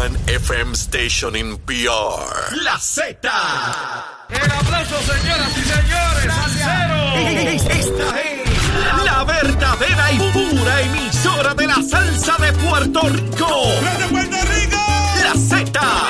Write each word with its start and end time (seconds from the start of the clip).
one 0.00 0.16
FM 0.26 0.74
station 0.74 1.36
in 1.36 1.58
PR. 1.66 2.56
La 2.64 2.78
Z. 2.78 3.18
El 4.30 4.50
aplauso, 4.50 4.96
señoras 5.12 5.52
y 5.58 5.64
señores. 5.74 6.34
Salsero. 6.34 7.00
Esta 7.70 8.20
es 8.20 9.04
la 9.04 9.24
verdadera 9.24 10.12
y 10.12 10.18
pura 10.32 10.80
emisora 10.80 11.54
de 11.54 11.66
la 11.66 11.82
salsa 11.82 12.36
de 12.38 12.52
Puerto 12.54 13.00
Rico. 13.10 13.48
de 13.98 14.06
Puerto 14.06 14.36
Rico! 14.54 14.78
La 15.22 15.34
Z. 15.34 16.09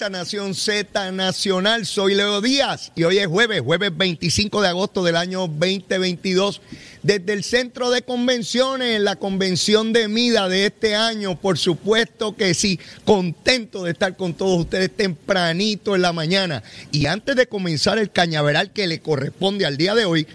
Nación 0.00 0.56
Z 0.56 1.12
Nacional, 1.12 1.86
soy 1.86 2.16
Leo 2.16 2.40
Díaz 2.40 2.90
y 2.96 3.04
hoy 3.04 3.18
es 3.18 3.28
jueves, 3.28 3.60
jueves 3.60 3.96
25 3.96 4.60
de 4.60 4.68
agosto 4.68 5.04
del 5.04 5.14
año 5.14 5.42
2022. 5.46 6.60
Desde 7.04 7.32
el 7.32 7.44
centro 7.44 7.90
de 7.90 8.02
convenciones, 8.02 9.00
la 9.00 9.14
convención 9.14 9.92
de 9.92 10.08
MIDA 10.08 10.48
de 10.48 10.66
este 10.66 10.96
año, 10.96 11.36
por 11.36 11.58
supuesto 11.58 12.34
que 12.34 12.54
sí, 12.54 12.80
contento 13.04 13.84
de 13.84 13.92
estar 13.92 14.16
con 14.16 14.34
todos 14.34 14.58
ustedes 14.58 14.94
tempranito 14.96 15.94
en 15.94 16.02
la 16.02 16.12
mañana. 16.12 16.64
Y 16.90 17.06
antes 17.06 17.36
de 17.36 17.46
comenzar 17.46 17.98
el 17.98 18.10
cañaveral 18.10 18.72
que 18.72 18.88
le 18.88 19.00
corresponde 19.00 19.64
al 19.64 19.76
día 19.76 19.94
de 19.94 20.06
hoy, 20.06 20.26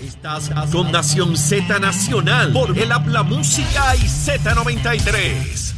Estás 0.00 0.50
con 0.72 0.92
Nación 0.92 1.36
Z 1.36 1.78
Nacional 1.80 2.52
por 2.52 2.76
el 2.78 2.90
Habla 2.92 3.24
Música 3.24 3.96
y 3.96 4.00
Z93. 4.00 5.77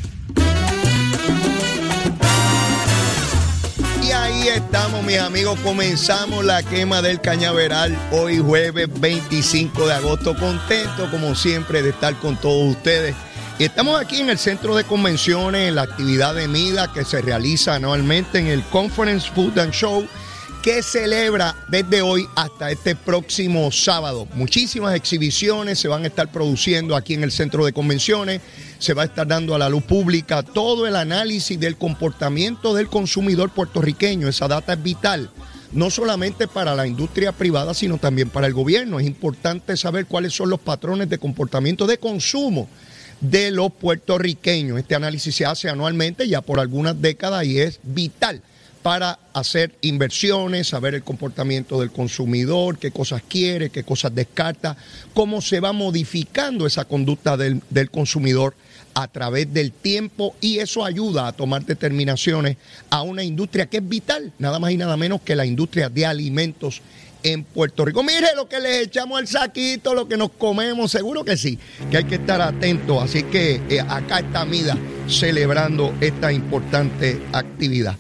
Estamos, 4.49 5.05
mis 5.05 5.19
amigos. 5.19 5.59
Comenzamos 5.61 6.45
la 6.45 6.63
quema 6.63 7.03
del 7.03 7.21
cañaveral 7.21 7.97
hoy, 8.11 8.39
jueves 8.39 8.89
25 9.01 9.87
de 9.87 9.93
agosto. 9.93 10.35
Contento, 10.35 11.11
como 11.11 11.35
siempre, 11.35 11.83
de 11.83 11.91
estar 11.91 12.15
con 12.17 12.37
todos 12.37 12.77
ustedes. 12.77 13.15
Y 13.59 13.65
estamos 13.65 14.01
aquí 14.01 14.21
en 14.21 14.31
el 14.31 14.39
centro 14.39 14.75
de 14.75 14.85
convenciones, 14.85 15.69
en 15.69 15.75
la 15.75 15.83
actividad 15.83 16.35
de 16.35 16.49
MIDA 16.49 16.93
que 16.93 17.05
se 17.05 17.21
realiza 17.21 17.75
anualmente 17.75 18.39
en 18.39 18.47
el 18.47 18.63
Conference 18.65 19.31
Food 19.31 19.59
and 19.59 19.73
Show, 19.73 20.07
que 20.63 20.83
celebra 20.83 21.57
desde 21.69 22.03
hoy 22.03 22.29
hasta 22.37 22.71
este 22.71 22.95
próximo 22.95 23.73
sábado. 23.73 24.29
Muchísimas 24.35 24.95
exhibiciones 24.95 25.79
se 25.79 25.89
van 25.89 26.05
a 26.05 26.09
estar 26.09 26.31
produciendo 26.31 26.97
aquí 26.97 27.15
en 27.15 27.25
el 27.25 27.33
centro 27.33 27.65
de 27.65 27.73
convenciones. 27.73 28.43
Se 28.79 28.93
va 28.93 29.03
a 29.03 29.07
estar 29.07 29.27
dando 29.27 29.55
a 29.55 29.59
la 29.59 29.71
luz 29.71 29.85
pública 29.85 30.43
todo 30.43 30.87
el 30.87 30.97
análisis 30.97 31.59
del 31.59 31.77
comportamiento 31.77 32.75
del 32.75 32.89
consumidor 32.89 33.51
puertorriqueño. 33.51 34.29
Esa 34.29 34.49
data 34.49 34.75
es 34.75 34.83
vital 34.83 35.31
no 35.73 35.89
solamente 35.89 36.49
para 36.49 36.75
la 36.75 36.87
industria 36.87 37.33
privada, 37.33 37.73
sino 37.75 37.97
también 37.97 38.29
para 38.29 38.47
el 38.47 38.53
gobierno. 38.53 39.01
Es 39.01 39.07
importante 39.07 39.77
saber 39.77 40.07
cuáles 40.07 40.35
son 40.35 40.51
los 40.51 40.61
patrones 40.61 41.09
de 41.09 41.19
comportamiento 41.19 41.87
de 41.87 41.99
consumo 41.99 42.69
de 43.21 43.51
los 43.51 43.73
puertorriqueños. 43.73 44.79
Este 44.79 44.95
análisis 44.95 45.35
se 45.35 45.47
hace 45.47 45.71
anualmente 45.71 46.29
ya 46.29 46.43
por 46.43 46.61
algunas 46.61 47.01
décadas 47.01 47.47
y 47.47 47.61
es 47.61 47.81
vital 47.83 48.43
para 48.83 49.19
hacer 49.35 49.75
inversiones, 49.83 50.69
saber 50.69 50.95
el 50.95 51.03
comportamiento 51.03 51.81
del 51.81 51.91
consumidor, 51.91 52.79
qué 52.79 52.91
cosas 52.91 53.23
quiere, 53.29 53.71
qué 53.71 53.85
cosas 53.85 54.15
descarta, 54.15 54.77
cómo 55.13 55.43
se 55.43 55.61
va 55.61 55.73
modificando 55.73 56.67
esa 56.67 56.87
conducta 56.87 57.37
del, 57.37 57.63
del 57.69 57.91
consumidor 57.91 58.55
a 58.95 59.09
través 59.09 59.53
del 59.53 59.73
tiempo 59.73 60.35
y 60.41 60.59
eso 60.59 60.85
ayuda 60.85 61.29
a 61.29 61.33
tomar 61.33 61.65
determinaciones 61.65 62.57
a 62.89 63.03
una 63.03 63.23
industria 63.23 63.67
que 63.67 63.79
es 63.79 63.89
vital, 63.89 64.33
nada 64.39 64.59
más 64.59 64.73
y 64.73 64.77
nada 64.77 64.97
menos 64.97 65.21
que 65.21 65.37
la 65.37 65.47
industria 65.47 65.89
de 65.89 66.07
alimentos 66.07 66.83
en 67.23 67.45
Puerto 67.45 67.85
Rico. 67.85 68.03
Mire 68.03 68.29
lo 68.35 68.49
que 68.49 68.61
les 68.61 68.87
echamos 68.87 69.19
al 69.19 69.29
saquito, 69.29 69.95
lo 69.95 70.09
que 70.09 70.17
nos 70.17 70.31
comemos, 70.33 70.91
seguro 70.91 71.25
que 71.25 71.37
sí, 71.37 71.59
que 71.91 71.99
hay 71.99 72.05
que 72.05 72.17
estar 72.17 72.41
atentos. 72.41 73.03
Así 73.03 73.25
que 73.25 73.61
eh, 73.69 73.81
acá 73.81 74.21
está 74.21 74.45
Mida 74.45 74.77
celebrando 75.09 75.95
esta 76.01 76.33
importante 76.33 77.21
actividad. 77.33 77.97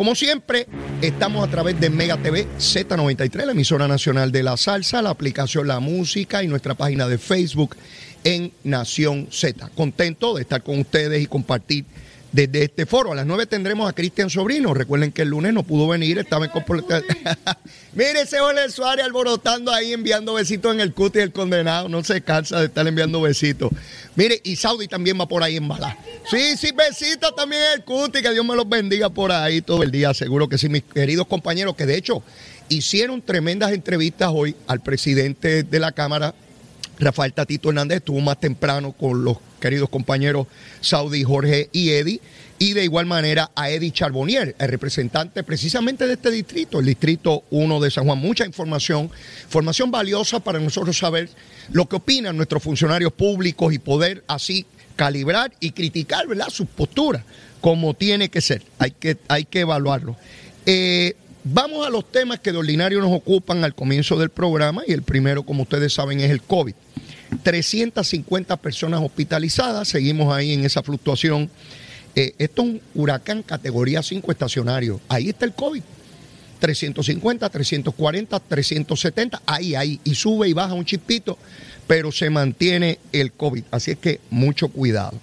Como 0.00 0.14
siempre, 0.14 0.66
estamos 1.02 1.46
a 1.46 1.50
través 1.50 1.78
de 1.78 1.90
Mega 1.90 2.16
TV 2.16 2.46
Z93, 2.58 3.44
la 3.44 3.52
emisora 3.52 3.86
nacional 3.86 4.32
de 4.32 4.42
la 4.42 4.56
salsa, 4.56 5.02
la 5.02 5.10
aplicación 5.10 5.68
La 5.68 5.78
Música 5.78 6.42
y 6.42 6.48
nuestra 6.48 6.74
página 6.74 7.06
de 7.06 7.18
Facebook 7.18 7.76
en 8.24 8.50
Nación 8.64 9.28
Z. 9.30 9.68
Contento 9.74 10.34
de 10.34 10.40
estar 10.40 10.62
con 10.62 10.78
ustedes 10.78 11.22
y 11.22 11.26
compartir 11.26 11.84
desde 12.32 12.64
este 12.64 12.86
foro. 12.86 13.12
A 13.12 13.14
las 13.14 13.26
9 13.26 13.46
tendremos 13.46 13.88
a 13.88 13.92
Cristian 13.92 14.30
Sobrino. 14.30 14.74
Recuerden 14.74 15.12
que 15.12 15.22
el 15.22 15.28
lunes 15.28 15.52
no 15.52 15.62
pudo 15.62 15.88
venir, 15.88 16.18
estaba 16.18 16.46
en. 16.46 16.52
Mire 17.94 18.22
ese 18.22 18.38
Jorge 18.38 18.70
Suárez 18.70 19.04
alborotando 19.04 19.72
ahí, 19.72 19.92
enviando 19.92 20.34
besitos 20.34 20.74
en 20.74 20.80
el 20.80 20.92
cuti 20.92 21.18
del 21.18 21.32
condenado. 21.32 21.88
No 21.88 22.04
se 22.04 22.22
cansa 22.22 22.60
de 22.60 22.66
estar 22.66 22.86
enviando 22.86 23.20
besitos. 23.20 23.70
Mire, 24.16 24.40
y 24.44 24.56
Saudi 24.56 24.88
también 24.88 25.18
va 25.20 25.26
por 25.26 25.42
ahí 25.42 25.56
en 25.56 25.68
bala. 25.68 25.96
Sí, 26.30 26.56
sí, 26.56 26.72
besitos 26.72 27.34
también 27.34 27.62
en 27.62 27.80
el 27.80 27.84
cuti. 27.84 28.22
Que 28.22 28.30
Dios 28.30 28.44
me 28.44 28.54
los 28.54 28.68
bendiga 28.68 29.10
por 29.10 29.32
ahí 29.32 29.60
todo 29.60 29.82
el 29.82 29.90
día. 29.90 30.14
Seguro 30.14 30.48
que 30.48 30.58
sí, 30.58 30.68
mis 30.68 30.82
queridos 30.82 31.26
compañeros, 31.26 31.74
que 31.76 31.86
de 31.86 31.96
hecho 31.96 32.22
hicieron 32.68 33.20
tremendas 33.20 33.72
entrevistas 33.72 34.30
hoy 34.32 34.54
al 34.66 34.80
presidente 34.80 35.64
de 35.64 35.78
la 35.80 35.92
Cámara, 35.92 36.34
Rafael 37.00 37.32
Tatito 37.32 37.70
Hernández 37.70 37.98
estuvo 37.98 38.20
más 38.20 38.38
temprano 38.38 38.92
con 38.92 39.24
los 39.24 39.38
queridos 39.58 39.88
compañeros 39.88 40.46
Saudi, 40.80 41.24
Jorge 41.24 41.68
y 41.72 41.90
Eddie, 41.90 42.20
y 42.58 42.74
de 42.74 42.84
igual 42.84 43.06
manera 43.06 43.50
a 43.54 43.70
Eddie 43.70 43.90
Charbonnier, 43.90 44.54
el 44.58 44.68
representante 44.68 45.42
precisamente 45.42 46.06
de 46.06 46.12
este 46.12 46.30
distrito, 46.30 46.78
el 46.78 46.86
distrito 46.86 47.44
1 47.50 47.80
de 47.80 47.90
San 47.90 48.04
Juan. 48.04 48.18
Mucha 48.18 48.44
información, 48.44 49.10
información 49.44 49.90
valiosa 49.90 50.40
para 50.40 50.58
nosotros 50.58 50.98
saber 50.98 51.30
lo 51.72 51.86
que 51.86 51.96
opinan 51.96 52.36
nuestros 52.36 52.62
funcionarios 52.62 53.12
públicos 53.12 53.72
y 53.72 53.78
poder 53.78 54.22
así 54.28 54.66
calibrar 54.94 55.52
y 55.58 55.70
criticar 55.70 56.26
¿verdad? 56.26 56.50
sus 56.50 56.68
posturas, 56.68 57.24
como 57.62 57.94
tiene 57.94 58.28
que 58.28 58.42
ser. 58.42 58.62
Hay 58.78 58.90
que, 58.90 59.16
hay 59.28 59.46
que 59.46 59.60
evaluarlo. 59.60 60.16
Eh, 60.66 61.16
Vamos 61.52 61.84
a 61.84 61.90
los 61.90 62.12
temas 62.12 62.38
que 62.38 62.52
de 62.52 62.58
ordinario 62.58 63.00
nos 63.00 63.10
ocupan 63.10 63.64
al 63.64 63.74
comienzo 63.74 64.16
del 64.16 64.30
programa 64.30 64.82
y 64.86 64.92
el 64.92 65.02
primero, 65.02 65.42
como 65.42 65.64
ustedes 65.64 65.92
saben, 65.92 66.20
es 66.20 66.30
el 66.30 66.42
COVID. 66.42 66.74
350 67.42 68.56
personas 68.58 69.00
hospitalizadas, 69.02 69.88
seguimos 69.88 70.32
ahí 70.32 70.52
en 70.52 70.64
esa 70.64 70.80
fluctuación. 70.80 71.50
Eh, 72.14 72.34
esto 72.38 72.62
es 72.62 72.68
un 72.68 72.80
huracán 72.94 73.42
categoría 73.42 74.00
5 74.00 74.30
estacionario. 74.30 75.00
Ahí 75.08 75.30
está 75.30 75.44
el 75.44 75.52
COVID. 75.52 75.82
350, 76.60 77.48
340, 77.48 78.38
370, 78.38 79.42
ahí, 79.44 79.74
ahí, 79.74 79.98
y 80.04 80.14
sube 80.14 80.48
y 80.48 80.52
baja 80.52 80.74
un 80.74 80.84
chispito, 80.84 81.36
pero 81.88 82.12
se 82.12 82.30
mantiene 82.30 83.00
el 83.10 83.32
COVID. 83.32 83.64
Así 83.72 83.90
es 83.90 83.98
que 83.98 84.20
mucho 84.30 84.68
cuidado. 84.68 85.18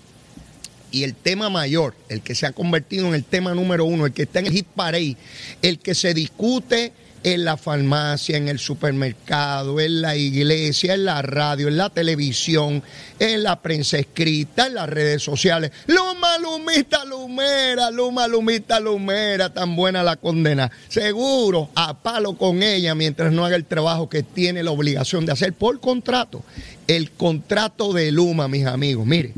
Y 0.97 1.03
el 1.03 1.13
tema 1.13 1.52
mayor, 1.52 1.94
el 2.09 2.22
que 2.22 2.34
se 2.34 2.47
ha 2.47 2.53
convertido 2.53 3.08
en 3.08 3.13
el 3.13 3.24
tema 3.24 3.53
número 3.53 3.85
uno, 3.85 4.08
el 4.08 4.13
que 4.13 4.24
está 4.24 4.40
en 4.40 4.47
el 4.47 4.53
hit 4.53 4.66
parade, 4.66 5.16
el 5.62 5.78
que 5.78 5.94
se 5.94 6.16
discute 6.16 6.91
en 7.24 7.46
la 7.46 7.56
farmacia, 7.56 8.35
en 8.35 8.47
el 8.47 8.58
supermercado, 8.58 9.80
en 9.80 10.02
la 10.02 10.16
iglesia, 10.16 10.96
en 10.96 11.06
la 11.06 11.22
radio, 11.22 11.68
en 11.68 11.78
la 11.78 11.91
televisión, 11.91 12.81
en 13.19 13.44
la 13.44 13.62
prensa 13.62 14.00
escrita, 14.00 14.66
en 14.66 14.74
las 14.74 14.90
redes 14.90 15.22
sociales. 15.22 15.72
Luma, 15.85 16.40
lumita, 16.40 17.06
lumera, 17.06 17.91
luma, 17.91 18.28
lumita, 18.28 18.79
lumera, 18.79 19.53
tan 19.53 19.76
buena 19.76 20.02
la 20.02 20.16
condena. 20.16 20.72
Seguro, 20.88 21.70
a 21.76 21.96
palo 21.96 22.35
con 22.38 22.64
ella 22.64 22.96
mientras 22.96 23.32
no 23.32 23.46
haga 23.46 23.55
el 23.55 23.66
trabajo 23.66 24.09
que 24.09 24.23
tiene 24.23 24.64
la 24.64 24.72
obligación 24.72 25.28
de 25.28 25.34
hacer 25.34 25.53
por 25.53 25.79
contrato. 25.79 26.43
El 26.88 27.11
contrato 27.11 27.93
de 27.93 28.11
Luma, 28.11 28.47
mis 28.47 28.66
amigos. 28.66 29.05
Mire, 29.05 29.34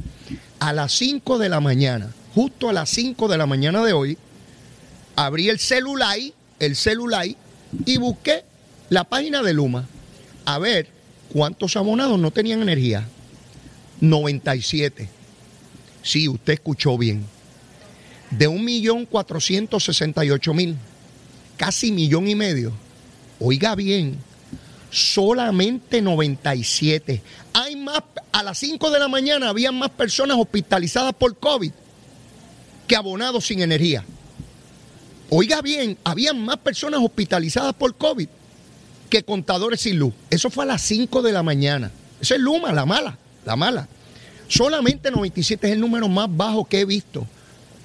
a 0.59 0.73
las 0.73 0.91
5 0.93 1.37
de 1.37 1.49
la 1.49 1.59
mañana, 1.59 2.11
justo 2.33 2.69
a 2.69 2.73
las 2.73 2.89
5 2.89 3.27
de 3.27 3.37
la 3.37 3.45
mañana 3.45 3.83
de 3.83 3.93
hoy, 3.93 4.17
abrí 5.15 5.49
el 5.49 5.59
celular, 5.59 6.17
el 6.59 6.75
celular, 6.75 7.27
y 7.85 7.97
busqué 7.97 8.43
la 8.89 9.03
página 9.03 9.43
de 9.43 9.53
Luma 9.53 9.87
a 10.45 10.57
ver 10.59 10.87
cuántos 11.31 11.77
abonados 11.77 12.19
no 12.19 12.31
tenían 12.31 12.61
energía. 12.61 13.07
97. 14.01 15.09
Sí, 16.01 16.27
usted 16.27 16.53
escuchó 16.53 16.97
bien. 16.97 17.23
De 18.31 18.49
1.468.000, 18.49 20.75
casi 21.57 21.91
millón 21.91 22.27
y 22.27 22.33
medio. 22.35 22.71
Oiga 23.39 23.75
bien, 23.75 24.17
solamente 24.91 26.01
97. 26.01 27.21
Hay 27.53 27.75
más, 27.75 28.01
a 28.31 28.43
las 28.43 28.57
5 28.59 28.89
de 28.91 28.99
la 28.99 29.07
mañana 29.07 29.49
había 29.49 29.71
más 29.71 29.89
personas 29.89 30.37
hospitalizadas 30.37 31.13
por 31.13 31.37
COVID 31.37 31.71
que 32.87 32.95
abonados 32.95 33.45
sin 33.45 33.61
energía. 33.61 34.03
Oiga 35.29 35.61
bien, 35.61 35.97
habían 36.03 36.43
más 36.43 36.57
personas 36.57 37.01
hospitalizadas 37.03 37.73
por 37.75 37.95
COVID 37.95 38.27
que 39.09 39.23
contadores 39.23 39.81
sin 39.81 39.99
luz. 39.99 40.13
Eso 40.29 40.49
fue 40.49 40.63
a 40.63 40.67
las 40.67 40.81
5 40.81 41.21
de 41.21 41.31
la 41.31 41.43
mañana. 41.43 41.91
Esa 42.19 42.35
es 42.35 42.41
Luma, 42.41 42.71
la 42.71 42.85
mala, 42.85 43.17
la 43.45 43.55
mala. 43.55 43.87
Solamente 44.47 45.11
97 45.11 45.67
es 45.67 45.73
el 45.73 45.79
número 45.79 46.07
más 46.07 46.27
bajo 46.35 46.65
que 46.65 46.79
he 46.79 46.85
visto 46.85 47.27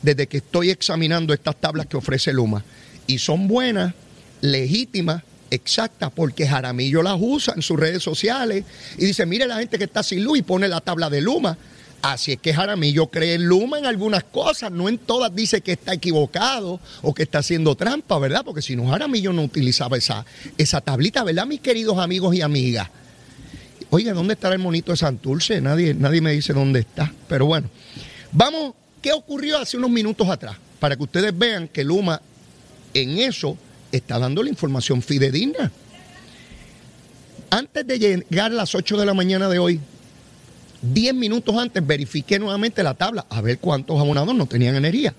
desde 0.01 0.27
que 0.27 0.39
estoy 0.39 0.71
examinando 0.71 1.33
estas 1.33 1.57
tablas 1.57 1.87
que 1.87 1.97
ofrece 1.97 2.33
Luma. 2.33 2.65
Y 3.07 3.19
son 3.19 3.49
buenas, 3.49 3.95
legítimas, 4.41 5.23
exactas, 5.51 6.11
porque 6.15 6.47
Jaramillo 6.47 7.03
las 7.03 7.17
usa 7.19 7.55
en 7.55 7.63
sus 7.63 7.79
redes 7.79 8.03
sociales 8.03 8.65
y 8.99 9.07
dice, 9.07 9.27
mire 9.27 9.47
la 9.47 9.59
gente 9.59 9.79
que 9.79 9.85
está 9.85 10.03
sin 10.03 10.25
luz 10.25 10.39
y 10.39 10.43
pone 10.43 10.69
la 10.69 10.81
tabla 10.81 11.11
de 11.11 11.21
Luma. 11.21 11.57
Así 12.03 12.33
es 12.33 12.39
que 12.39 12.53
Jaramillo 12.53 13.07
cree 13.07 13.35
en 13.35 13.47
Luma 13.47 13.79
en 13.79 13.87
algunas 13.87 14.25
cosas, 14.25 14.71
no 14.71 14.91
en 14.91 14.99
todas 14.99 15.35
dice 15.35 15.63
que 15.63 15.73
está 15.73 15.95
equivocado 15.95 16.79
o 17.01 17.15
que 17.15 17.23
está 17.23 17.39
haciendo 17.39 17.77
trampa, 17.77 18.19
¿verdad? 18.19 18.43
Porque 18.45 18.61
si 18.61 18.77
no, 18.77 18.89
Jaramillo 18.89 19.33
no 19.33 19.43
utilizaba 19.43 19.97
esa, 19.97 20.27
esa 20.59 20.83
tablita, 20.83 21.25
¿verdad, 21.25 21.47
mis 21.47 21.61
queridos 21.61 21.97
amigos 21.99 22.35
y 22.35 22.43
amigas? 22.43 22.91
Oye, 23.89 24.13
¿dónde 24.13 24.35
estará 24.35 24.55
el 24.55 24.61
monito 24.61 24.93
de 24.93 24.99
Santurce? 24.99 25.61
Nadie, 25.61 25.95
nadie 25.95 26.21
me 26.21 26.33
dice 26.33 26.53
dónde 26.53 26.81
está. 26.81 27.11
Pero 27.27 27.47
bueno, 27.47 27.71
vamos, 28.33 28.75
¿qué 29.01 29.13
ocurrió 29.13 29.59
hace 29.59 29.79
unos 29.79 29.91
minutos 29.91 30.29
atrás? 30.29 30.57
Para 30.81 30.97
que 30.97 31.05
ustedes 31.05 31.37
vean 31.37 31.69
que 31.69 31.85
Luma 31.85 32.21
en 32.93 33.19
eso 33.19 33.57
está 33.97 34.19
dando 34.19 34.43
la 34.43 34.51
información 34.51 35.03
fidedigna. 35.03 35.71
Antes 37.51 37.87
de 37.87 37.99
llegar 37.99 38.51
a 38.51 38.55
las 38.55 38.75
8 38.75 38.97
de 38.97 39.07
la 39.07 39.15
mañana 39.15 39.49
de 39.49 39.59
hoy, 39.59 39.81
10 40.83 41.15
minutos 41.15 41.57
antes 41.57 41.87
verifiqué 41.87 42.39
nuevamente 42.39 42.83
la 42.83 42.95
tabla 42.95 43.27
a 43.31 43.41
ver 43.41 43.59
cuántos 43.59 43.99
abonados 43.99 44.35
no 44.35 44.47
tenían 44.47 44.75
energía. 44.75 45.15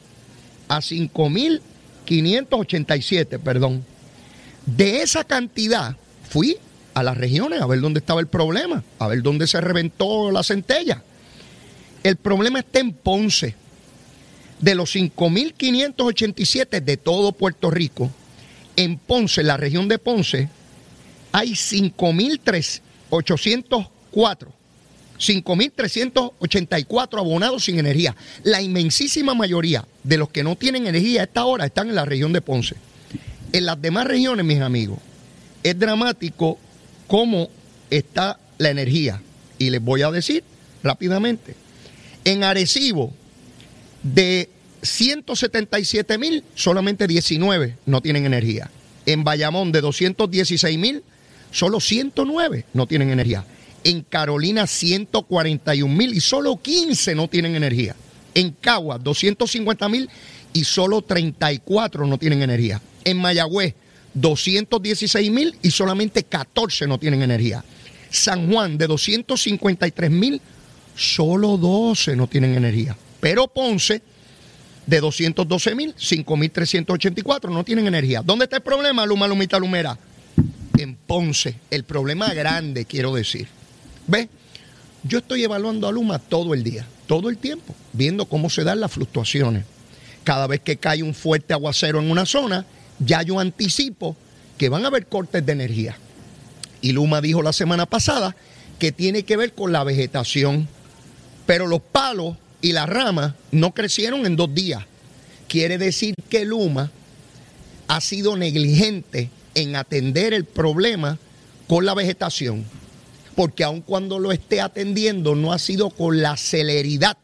a 0.68 0.78
5.587, 0.78 3.38
perdón. 3.40 3.84
De 4.66 5.02
esa 5.02 5.24
cantidad 5.24 5.96
fui 6.28 6.58
a 6.96 7.02
las 7.02 7.16
regiones 7.16 7.60
a 7.60 7.66
ver 7.66 7.80
dónde 7.82 8.00
estaba 8.00 8.22
el 8.22 8.26
problema, 8.26 8.82
a 8.98 9.06
ver 9.06 9.20
dónde 9.20 9.46
se 9.46 9.60
reventó 9.60 10.32
la 10.32 10.42
centella. 10.42 11.02
El 12.02 12.16
problema 12.16 12.60
está 12.60 12.80
en 12.80 12.94
Ponce. 12.94 13.54
De 14.60 14.74
los 14.74 14.96
5.587 14.96 16.80
de 16.80 16.96
todo 16.96 17.32
Puerto 17.32 17.70
Rico, 17.70 18.10
en 18.76 18.96
Ponce, 18.96 19.42
la 19.42 19.58
región 19.58 19.88
de 19.88 19.98
Ponce, 19.98 20.48
hay 21.32 21.50
5.804. 21.50 24.46
5.384 25.18 27.18
abonados 27.18 27.66
sin 27.66 27.78
energía. 27.78 28.16
La 28.42 28.62
inmensísima 28.62 29.34
mayoría 29.34 29.84
de 30.02 30.16
los 30.16 30.30
que 30.30 30.42
no 30.42 30.56
tienen 30.56 30.86
energía 30.86 31.20
a 31.20 31.24
esta 31.24 31.44
hora 31.44 31.66
están 31.66 31.90
en 31.90 31.96
la 31.96 32.06
región 32.06 32.32
de 32.32 32.40
Ponce. 32.40 32.76
En 33.52 33.66
las 33.66 33.82
demás 33.82 34.06
regiones, 34.06 34.46
mis 34.46 34.62
amigos, 34.62 34.98
es 35.62 35.78
dramático 35.78 36.58
cómo 37.06 37.48
está 37.90 38.38
la 38.58 38.70
energía. 38.70 39.22
Y 39.58 39.70
les 39.70 39.82
voy 39.82 40.02
a 40.02 40.10
decir 40.10 40.44
rápidamente. 40.82 41.54
En 42.24 42.44
Arecibo, 42.44 43.12
de 44.02 44.48
177 44.82 46.18
mil, 46.18 46.44
solamente 46.54 47.06
19 47.06 47.76
no 47.86 48.00
tienen 48.00 48.26
energía. 48.26 48.70
En 49.04 49.24
Bayamón, 49.24 49.72
de 49.72 49.80
216 49.80 50.78
mil, 50.78 51.02
solo 51.50 51.80
109 51.80 52.64
no 52.72 52.86
tienen 52.86 53.10
energía. 53.10 53.44
En 53.84 54.02
Carolina, 54.02 54.66
141 54.66 55.94
mil 55.94 56.12
y 56.12 56.20
solo 56.20 56.60
15 56.60 57.14
no 57.14 57.28
tienen 57.28 57.54
energía. 57.54 57.94
En 58.34 58.50
Cagua, 58.50 58.98
250 58.98 59.88
mil 59.88 60.10
y 60.52 60.64
solo 60.64 61.02
34 61.02 62.06
no 62.06 62.18
tienen 62.18 62.42
energía. 62.42 62.80
En 63.04 63.18
Mayagüez, 63.18 63.74
216 64.16 65.30
mil 65.30 65.56
y 65.62 65.70
solamente 65.70 66.24
14 66.24 66.86
no 66.86 66.98
tienen 66.98 67.22
energía. 67.22 67.62
San 68.10 68.50
Juan, 68.50 68.78
de 68.78 68.86
253 68.86 70.10
mil, 70.10 70.40
solo 70.96 71.58
12 71.58 72.16
no 72.16 72.26
tienen 72.26 72.54
energía. 72.54 72.96
Pero 73.20 73.46
Ponce, 73.46 74.00
de 74.86 75.00
212 75.00 75.74
mil, 75.74 75.94
5.384 75.94 77.50
no 77.50 77.62
tienen 77.64 77.86
energía. 77.86 78.22
¿Dónde 78.22 78.44
está 78.44 78.56
el 78.56 78.62
problema, 78.62 79.04
Luma, 79.04 79.28
Lumita, 79.28 79.58
Lumera? 79.58 79.98
En 80.78 80.94
Ponce. 80.94 81.56
El 81.70 81.84
problema 81.84 82.32
grande, 82.32 82.86
quiero 82.86 83.14
decir. 83.14 83.48
¿Ve? 84.06 84.28
Yo 85.02 85.18
estoy 85.18 85.44
evaluando 85.44 85.88
a 85.88 85.92
Luma 85.92 86.18
todo 86.18 86.54
el 86.54 86.62
día, 86.62 86.86
todo 87.06 87.28
el 87.28 87.36
tiempo, 87.36 87.74
viendo 87.92 88.24
cómo 88.26 88.48
se 88.48 88.64
dan 88.64 88.80
las 88.80 88.92
fluctuaciones. 88.92 89.64
Cada 90.24 90.46
vez 90.46 90.60
que 90.60 90.78
cae 90.78 91.02
un 91.02 91.14
fuerte 91.14 91.52
aguacero 91.52 92.00
en 92.00 92.10
una 92.10 92.24
zona, 92.24 92.64
ya 92.98 93.22
yo 93.22 93.38
anticipo 93.38 94.16
que 94.58 94.68
van 94.68 94.84
a 94.84 94.88
haber 94.88 95.06
cortes 95.06 95.44
de 95.44 95.52
energía. 95.52 95.96
Y 96.80 96.92
Luma 96.92 97.20
dijo 97.20 97.42
la 97.42 97.52
semana 97.52 97.86
pasada 97.86 98.36
que 98.78 98.92
tiene 98.92 99.24
que 99.24 99.36
ver 99.36 99.54
con 99.54 99.72
la 99.72 99.84
vegetación, 99.84 100.68
pero 101.46 101.66
los 101.66 101.80
palos 101.80 102.36
y 102.60 102.72
las 102.72 102.88
ramas 102.88 103.34
no 103.50 103.72
crecieron 103.72 104.26
en 104.26 104.36
dos 104.36 104.54
días. 104.54 104.84
Quiere 105.48 105.78
decir 105.78 106.14
que 106.28 106.44
Luma 106.44 106.90
ha 107.88 108.00
sido 108.00 108.36
negligente 108.36 109.30
en 109.54 109.76
atender 109.76 110.34
el 110.34 110.44
problema 110.44 111.18
con 111.68 111.86
la 111.86 111.94
vegetación, 111.94 112.64
porque 113.34 113.64
aun 113.64 113.80
cuando 113.80 114.18
lo 114.18 114.32
esté 114.32 114.60
atendiendo 114.60 115.34
no 115.34 115.52
ha 115.52 115.58
sido 115.58 115.90
con 115.90 116.20
la 116.20 116.36
celeridad 116.36 117.16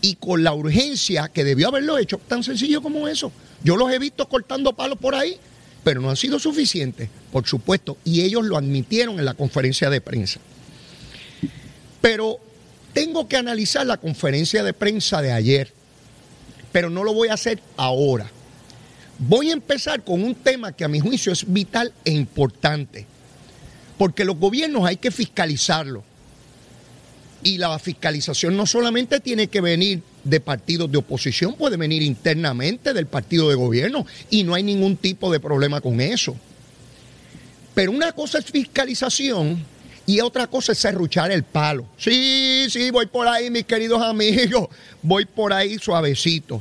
y 0.00 0.16
con 0.16 0.44
la 0.44 0.52
urgencia 0.52 1.28
que 1.28 1.44
debió 1.44 1.68
haberlo 1.68 1.98
hecho, 1.98 2.18
tan 2.18 2.42
sencillo 2.42 2.82
como 2.82 3.08
eso. 3.08 3.32
Yo 3.62 3.76
los 3.76 3.92
he 3.92 3.98
visto 3.98 4.28
cortando 4.28 4.74
palos 4.74 4.98
por 4.98 5.14
ahí, 5.14 5.38
pero 5.82 6.00
no 6.00 6.10
han 6.10 6.16
sido 6.16 6.38
suficientes, 6.38 7.08
por 7.30 7.46
supuesto, 7.46 7.96
y 8.04 8.22
ellos 8.22 8.44
lo 8.44 8.56
admitieron 8.56 9.18
en 9.18 9.24
la 9.24 9.34
conferencia 9.34 9.88
de 9.90 10.00
prensa. 10.00 10.40
Pero 12.00 12.40
tengo 12.92 13.28
que 13.28 13.36
analizar 13.36 13.86
la 13.86 13.96
conferencia 13.96 14.64
de 14.64 14.72
prensa 14.72 15.22
de 15.22 15.32
ayer, 15.32 15.72
pero 16.72 16.90
no 16.90 17.04
lo 17.04 17.14
voy 17.14 17.28
a 17.28 17.34
hacer 17.34 17.60
ahora. 17.76 18.30
Voy 19.18 19.50
a 19.50 19.54
empezar 19.54 20.04
con 20.04 20.22
un 20.22 20.34
tema 20.34 20.72
que 20.72 20.84
a 20.84 20.88
mi 20.88 21.00
juicio 21.00 21.32
es 21.32 21.50
vital 21.50 21.92
e 22.04 22.10
importante, 22.10 23.06
porque 23.96 24.24
los 24.24 24.36
gobiernos 24.36 24.86
hay 24.86 24.96
que 24.96 25.10
fiscalizarlos. 25.10 26.02
Y 27.42 27.58
la 27.58 27.78
fiscalización 27.78 28.56
no 28.56 28.66
solamente 28.66 29.20
tiene 29.20 29.46
que 29.46 29.60
venir 29.60 30.02
de 30.28 30.40
partidos 30.40 30.90
de 30.90 30.98
oposición, 30.98 31.54
puede 31.54 31.76
venir 31.76 32.02
internamente 32.02 32.92
del 32.92 33.06
partido 33.06 33.48
de 33.48 33.54
gobierno 33.54 34.06
y 34.28 34.42
no 34.42 34.54
hay 34.54 34.62
ningún 34.62 34.96
tipo 34.96 35.30
de 35.30 35.40
problema 35.40 35.80
con 35.80 36.00
eso. 36.00 36.36
Pero 37.74 37.92
una 37.92 38.12
cosa 38.12 38.38
es 38.38 38.46
fiscalización 38.46 39.64
y 40.06 40.20
otra 40.20 40.46
cosa 40.46 40.72
es 40.72 40.78
serruchar 40.78 41.30
el 41.30 41.44
palo. 41.44 41.86
Sí, 41.96 42.66
sí, 42.70 42.90
voy 42.90 43.06
por 43.06 43.28
ahí, 43.28 43.50
mis 43.50 43.64
queridos 43.64 44.02
amigos, 44.02 44.68
voy 45.02 45.26
por 45.26 45.52
ahí 45.52 45.78
suavecito. 45.78 46.60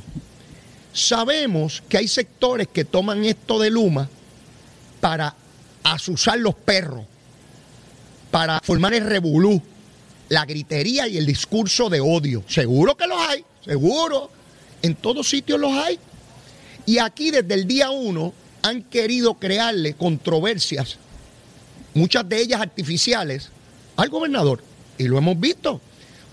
Sabemos 0.93 1.83
que 1.89 1.97
hay 1.97 2.07
sectores 2.07 2.67
que 2.67 2.85
toman 2.85 3.25
esto 3.25 3.59
de 3.59 3.69
Luma 3.69 4.09
para 5.01 5.35
asusar 5.83 6.39
los 6.39 6.55
perros, 6.55 7.05
para 8.31 8.59
formar 8.59 8.93
el 8.93 9.05
revolú, 9.05 9.61
la 10.29 10.45
gritería 10.45 11.07
y 11.07 11.17
el 11.17 11.25
discurso 11.25 11.89
de 11.89 11.99
odio. 11.99 12.43
Seguro 12.47 12.95
que 12.95 13.07
los 13.07 13.19
hay, 13.19 13.43
seguro. 13.65 14.29
En 14.81 14.95
todos 14.95 15.27
sitios 15.27 15.59
los 15.59 15.71
hay. 15.71 15.99
Y 16.85 16.99
aquí 16.99 17.31
desde 17.31 17.53
el 17.55 17.67
día 17.67 17.89
uno 17.89 18.33
han 18.61 18.83
querido 18.83 19.33
crearle 19.35 19.93
controversias, 19.93 20.97
muchas 21.93 22.27
de 22.27 22.41
ellas 22.41 22.61
artificiales, 22.61 23.49
al 23.95 24.09
gobernador. 24.09 24.63
Y 24.97 25.07
lo 25.07 25.17
hemos 25.17 25.39
visto. 25.39 25.81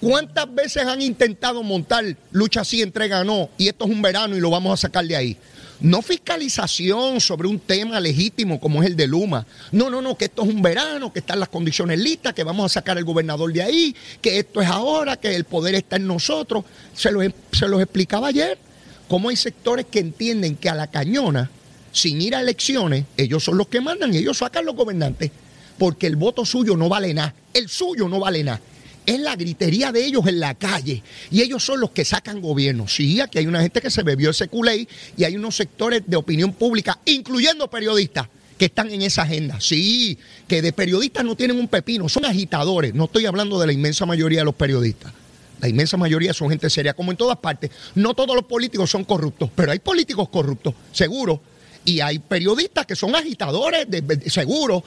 ¿Cuántas 0.02 0.52
veces 0.52 0.84
han 0.84 1.00
intentado 1.00 1.62
montar 1.62 2.04
lucha 2.32 2.64
sí, 2.64 2.82
entrega 2.82 3.22
no? 3.22 3.50
Y 3.56 3.68
esto 3.68 3.84
es 3.84 3.90
un 3.92 4.02
verano 4.02 4.36
y 4.36 4.40
lo 4.40 4.50
vamos 4.50 4.72
a 4.72 4.76
sacar 4.76 5.06
de 5.06 5.14
ahí. 5.14 5.36
No 5.78 6.02
fiscalización 6.02 7.20
sobre 7.20 7.46
un 7.46 7.60
tema 7.60 8.00
legítimo 8.00 8.58
como 8.58 8.82
es 8.82 8.88
el 8.88 8.96
de 8.96 9.06
Luma. 9.06 9.46
No, 9.70 9.90
no, 9.90 10.02
no, 10.02 10.18
que 10.18 10.24
esto 10.24 10.42
es 10.42 10.48
un 10.48 10.60
verano, 10.60 11.12
que 11.12 11.20
están 11.20 11.38
las 11.38 11.48
condiciones 11.48 12.00
listas, 12.00 12.34
que 12.34 12.42
vamos 12.42 12.66
a 12.66 12.74
sacar 12.80 12.98
al 12.98 13.04
gobernador 13.04 13.52
de 13.52 13.62
ahí, 13.62 13.94
que 14.20 14.40
esto 14.40 14.60
es 14.60 14.66
ahora, 14.66 15.18
que 15.18 15.36
el 15.36 15.44
poder 15.44 15.76
está 15.76 15.94
en 15.94 16.08
nosotros. 16.08 16.64
Se 16.96 17.12
los, 17.12 17.24
se 17.52 17.68
los 17.68 17.80
explicaba 17.80 18.26
ayer. 18.26 18.58
Cómo 19.06 19.28
hay 19.28 19.36
sectores 19.36 19.86
que 19.88 20.00
entienden 20.00 20.56
que 20.56 20.68
a 20.68 20.74
la 20.74 20.88
cañona, 20.88 21.48
sin 21.92 22.20
ir 22.20 22.34
a 22.34 22.40
elecciones, 22.40 23.04
ellos 23.16 23.44
son 23.44 23.56
los 23.56 23.68
que 23.68 23.80
mandan 23.80 24.12
y 24.12 24.16
ellos 24.16 24.38
sacan 24.38 24.66
los 24.66 24.74
gobernantes. 24.74 25.30
Porque 25.78 26.08
el 26.08 26.16
voto 26.16 26.44
suyo 26.44 26.76
no 26.76 26.88
vale 26.88 27.14
nada. 27.14 27.36
El 27.54 27.68
suyo 27.68 28.08
no 28.08 28.18
vale 28.18 28.42
nada 28.42 28.60
es 29.06 29.20
la 29.20 29.36
gritería 29.36 29.92
de 29.92 30.04
ellos 30.04 30.26
en 30.26 30.40
la 30.40 30.54
calle. 30.54 31.02
Y 31.30 31.42
ellos 31.42 31.64
son 31.64 31.80
los 31.80 31.90
que 31.90 32.04
sacan 32.04 32.40
gobierno. 32.40 32.88
Sí, 32.88 33.20
aquí 33.20 33.38
hay 33.38 33.46
una 33.46 33.62
gente 33.62 33.80
que 33.80 33.90
se 33.90 34.02
bebió 34.02 34.30
ese 34.30 34.48
culé 34.48 34.86
y 35.16 35.24
hay 35.24 35.36
unos 35.36 35.56
sectores 35.56 36.02
de 36.06 36.16
opinión 36.16 36.52
pública, 36.52 36.98
incluyendo 37.04 37.68
periodistas, 37.68 38.28
que 38.58 38.66
están 38.66 38.90
en 38.90 39.02
esa 39.02 39.22
agenda. 39.22 39.60
Sí, 39.60 40.18
que 40.46 40.62
de 40.62 40.72
periodistas 40.72 41.24
no 41.24 41.36
tienen 41.36 41.58
un 41.58 41.68
pepino, 41.68 42.08
son 42.08 42.24
agitadores. 42.24 42.94
No 42.94 43.04
estoy 43.04 43.26
hablando 43.26 43.58
de 43.58 43.66
la 43.66 43.72
inmensa 43.72 44.06
mayoría 44.06 44.40
de 44.40 44.44
los 44.44 44.54
periodistas. 44.54 45.12
La 45.60 45.68
inmensa 45.68 45.96
mayoría 45.96 46.32
son 46.32 46.50
gente 46.50 46.68
seria, 46.70 46.94
como 46.94 47.12
en 47.12 47.16
todas 47.16 47.38
partes. 47.38 47.70
No 47.94 48.14
todos 48.14 48.34
los 48.34 48.44
políticos 48.46 48.90
son 48.90 49.04
corruptos, 49.04 49.48
pero 49.54 49.70
hay 49.70 49.78
políticos 49.78 50.28
corruptos, 50.28 50.74
seguro. 50.92 51.40
Y 51.84 52.00
hay 52.00 52.18
periodistas 52.20 52.86
que 52.86 52.94
son 52.94 53.14
agitadores, 53.14 53.86
seguro 54.26 54.84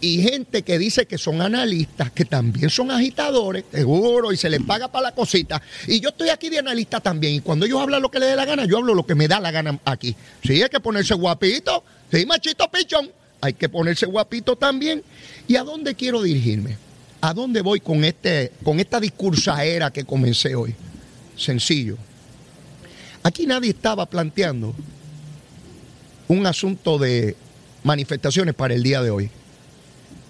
y 0.00 0.22
gente 0.22 0.62
que 0.62 0.78
dice 0.78 1.06
que 1.06 1.18
son 1.18 1.42
analistas, 1.42 2.10
que 2.12 2.24
también 2.24 2.70
son 2.70 2.90
agitadores, 2.90 3.64
seguro, 3.72 4.32
y 4.32 4.36
se 4.36 4.48
les 4.48 4.62
paga 4.62 4.88
para 4.88 5.08
la 5.08 5.14
cosita. 5.14 5.60
Y 5.86 6.00
yo 6.00 6.10
estoy 6.10 6.28
aquí 6.28 6.48
de 6.48 6.58
analista 6.58 7.00
también, 7.00 7.34
y 7.34 7.40
cuando 7.40 7.66
ellos 7.66 7.80
hablan 7.80 8.02
lo 8.02 8.10
que 8.10 8.20
les 8.20 8.28
dé 8.30 8.36
la 8.36 8.44
gana, 8.44 8.64
yo 8.64 8.78
hablo 8.78 8.94
lo 8.94 9.04
que 9.04 9.14
me 9.14 9.26
da 9.26 9.40
la 9.40 9.50
gana 9.50 9.78
aquí. 9.84 10.14
Sí, 10.42 10.62
hay 10.62 10.68
que 10.68 10.80
ponerse 10.80 11.14
guapito, 11.14 11.82
sí, 12.12 12.24
machito 12.26 12.70
pichón, 12.70 13.10
hay 13.40 13.54
que 13.54 13.68
ponerse 13.68 14.06
guapito 14.06 14.56
también. 14.56 15.02
¿Y 15.46 15.56
a 15.56 15.64
dónde 15.64 15.94
quiero 15.94 16.22
dirigirme? 16.22 16.76
¿A 17.20 17.34
dónde 17.34 17.62
voy 17.62 17.80
con, 17.80 18.04
este, 18.04 18.52
con 18.62 18.78
esta 18.78 19.00
discursaera 19.00 19.90
que 19.90 20.04
comencé 20.04 20.54
hoy? 20.54 20.74
Sencillo. 21.36 21.96
Aquí 23.24 23.46
nadie 23.46 23.70
estaba 23.70 24.06
planteando 24.06 24.74
un 26.28 26.46
asunto 26.46 26.98
de 26.98 27.36
manifestaciones 27.82 28.54
para 28.54 28.74
el 28.74 28.82
día 28.82 29.02
de 29.02 29.10
hoy. 29.10 29.30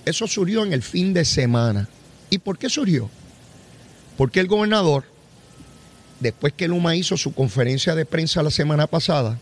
Eso 0.08 0.26
surgió 0.26 0.64
en 0.64 0.72
el 0.72 0.82
fin 0.82 1.12
de 1.12 1.26
semana. 1.26 1.86
¿Y 2.30 2.38
por 2.38 2.56
qué 2.56 2.70
surgió? 2.70 3.10
Porque 4.16 4.40
el 4.40 4.46
gobernador, 4.46 5.04
después 6.18 6.54
que 6.54 6.66
Luma 6.66 6.96
hizo 6.96 7.18
su 7.18 7.34
conferencia 7.34 7.94
de 7.94 8.06
prensa 8.06 8.42
la 8.42 8.50
semana 8.50 8.86
pasada, 8.86 9.38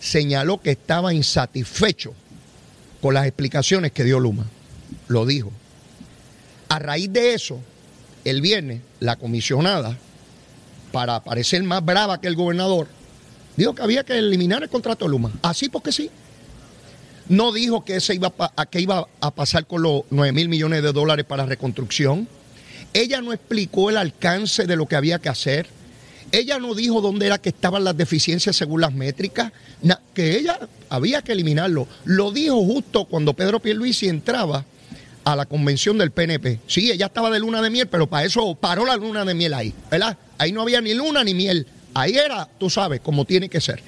señaló 0.00 0.60
que 0.60 0.72
estaba 0.72 1.14
insatisfecho 1.14 2.12
con 3.00 3.14
las 3.14 3.24
explicaciones 3.24 3.92
que 3.92 4.02
dio 4.02 4.18
Luma. 4.18 4.46
Lo 5.06 5.26
dijo. 5.26 5.52
A 6.68 6.80
raíz 6.80 7.12
de 7.12 7.34
eso, 7.34 7.60
el 8.24 8.40
viernes, 8.40 8.80
la 8.98 9.14
comisionada, 9.14 9.96
para 10.90 11.22
parecer 11.22 11.62
más 11.62 11.84
brava 11.84 12.20
que 12.20 12.26
el 12.26 12.34
gobernador, 12.34 12.88
dijo 13.56 13.76
que 13.76 13.82
había 13.82 14.02
que 14.02 14.18
eliminar 14.18 14.64
el 14.64 14.68
contrato 14.68 15.04
de 15.04 15.12
Luma. 15.12 15.30
Así 15.42 15.68
porque 15.68 15.92
sí. 15.92 16.10
No 17.28 17.52
dijo 17.52 17.84
que, 17.84 17.96
ese 17.96 18.14
iba 18.14 18.32
a, 18.38 18.68
iba 18.72 19.06
a 19.20 19.34
pasar 19.34 19.66
con 19.66 19.82
los 19.82 20.02
9 20.10 20.32
mil 20.32 20.48
millones 20.48 20.82
de 20.82 20.92
dólares 20.92 21.24
para 21.24 21.46
reconstrucción. 21.46 22.28
Ella 22.92 23.20
no 23.20 23.32
explicó 23.32 23.90
el 23.90 23.96
alcance 23.96 24.66
de 24.66 24.76
lo 24.76 24.86
que 24.86 24.96
había 24.96 25.18
que 25.18 25.28
hacer. 25.28 25.66
Ella 26.32 26.58
no 26.58 26.74
dijo 26.74 27.00
dónde 27.00 27.26
era 27.26 27.38
que 27.38 27.48
estaban 27.50 27.84
las 27.84 27.96
deficiencias 27.96 28.56
según 28.56 28.80
las 28.80 28.92
métricas, 28.92 29.52
que 30.14 30.36
ella 30.36 30.58
había 30.88 31.22
que 31.22 31.32
eliminarlo. 31.32 31.86
Lo 32.04 32.30
dijo 32.30 32.62
justo 32.64 33.04
cuando 33.06 33.34
Pedro 33.34 33.60
Pierluisi 33.60 34.08
entraba 34.08 34.64
a 35.24 35.36
la 35.36 35.46
convención 35.46 35.96
del 35.98 36.10
PNP. 36.10 36.60
Sí, 36.66 36.90
ella 36.90 37.06
estaba 37.06 37.30
de 37.30 37.38
luna 37.38 37.62
de 37.62 37.70
miel, 37.70 37.88
pero 37.88 38.06
para 38.06 38.26
eso 38.26 38.54
paró 38.54 38.84
la 38.84 38.96
luna 38.96 39.24
de 39.24 39.34
miel 39.34 39.54
ahí, 39.54 39.72
¿verdad? 39.90 40.18
Ahí 40.38 40.52
no 40.52 40.62
había 40.62 40.80
ni 40.80 40.92
luna 40.94 41.24
ni 41.24 41.34
miel. 41.34 41.66
Ahí 41.94 42.16
era, 42.16 42.48
tú 42.58 42.68
sabes, 42.68 43.00
como 43.00 43.24
tiene 43.24 43.48
que 43.48 43.60
ser. 43.60 43.82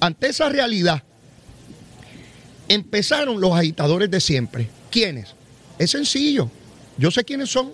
Ante 0.00 0.28
esa 0.28 0.48
realidad, 0.48 1.02
empezaron 2.70 3.40
los 3.40 3.52
agitadores 3.52 4.10
de 4.10 4.20
siempre. 4.20 4.68
¿Quiénes? 4.90 5.34
Es 5.78 5.90
sencillo. 5.90 6.48
Yo 6.96 7.10
sé 7.10 7.24
quiénes 7.24 7.50
son. 7.50 7.72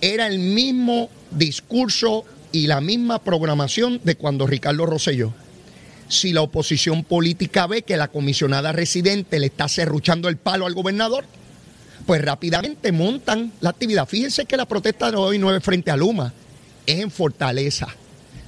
Era 0.00 0.26
el 0.26 0.40
mismo 0.40 1.08
discurso 1.30 2.24
y 2.50 2.66
la 2.66 2.80
misma 2.80 3.20
programación 3.20 4.00
de 4.02 4.16
cuando 4.16 4.46
Ricardo 4.48 4.86
Rosselló. 4.86 5.32
Si 6.08 6.32
la 6.32 6.42
oposición 6.42 7.04
política 7.04 7.68
ve 7.68 7.82
que 7.82 7.96
la 7.96 8.08
comisionada 8.08 8.72
residente 8.72 9.38
le 9.38 9.46
está 9.46 9.68
cerruchando 9.68 10.28
el 10.28 10.36
palo 10.36 10.66
al 10.66 10.74
gobernador, 10.74 11.24
pues 12.06 12.20
rápidamente 12.22 12.90
montan 12.90 13.52
la 13.60 13.70
actividad. 13.70 14.08
Fíjense 14.08 14.46
que 14.46 14.56
la 14.56 14.66
protesta 14.66 15.12
de 15.12 15.16
hoy 15.16 15.38
no 15.38 15.60
frente 15.60 15.92
a 15.92 15.96
Luma, 15.96 16.32
es 16.86 17.00
en 17.00 17.10
Fortaleza. 17.12 17.86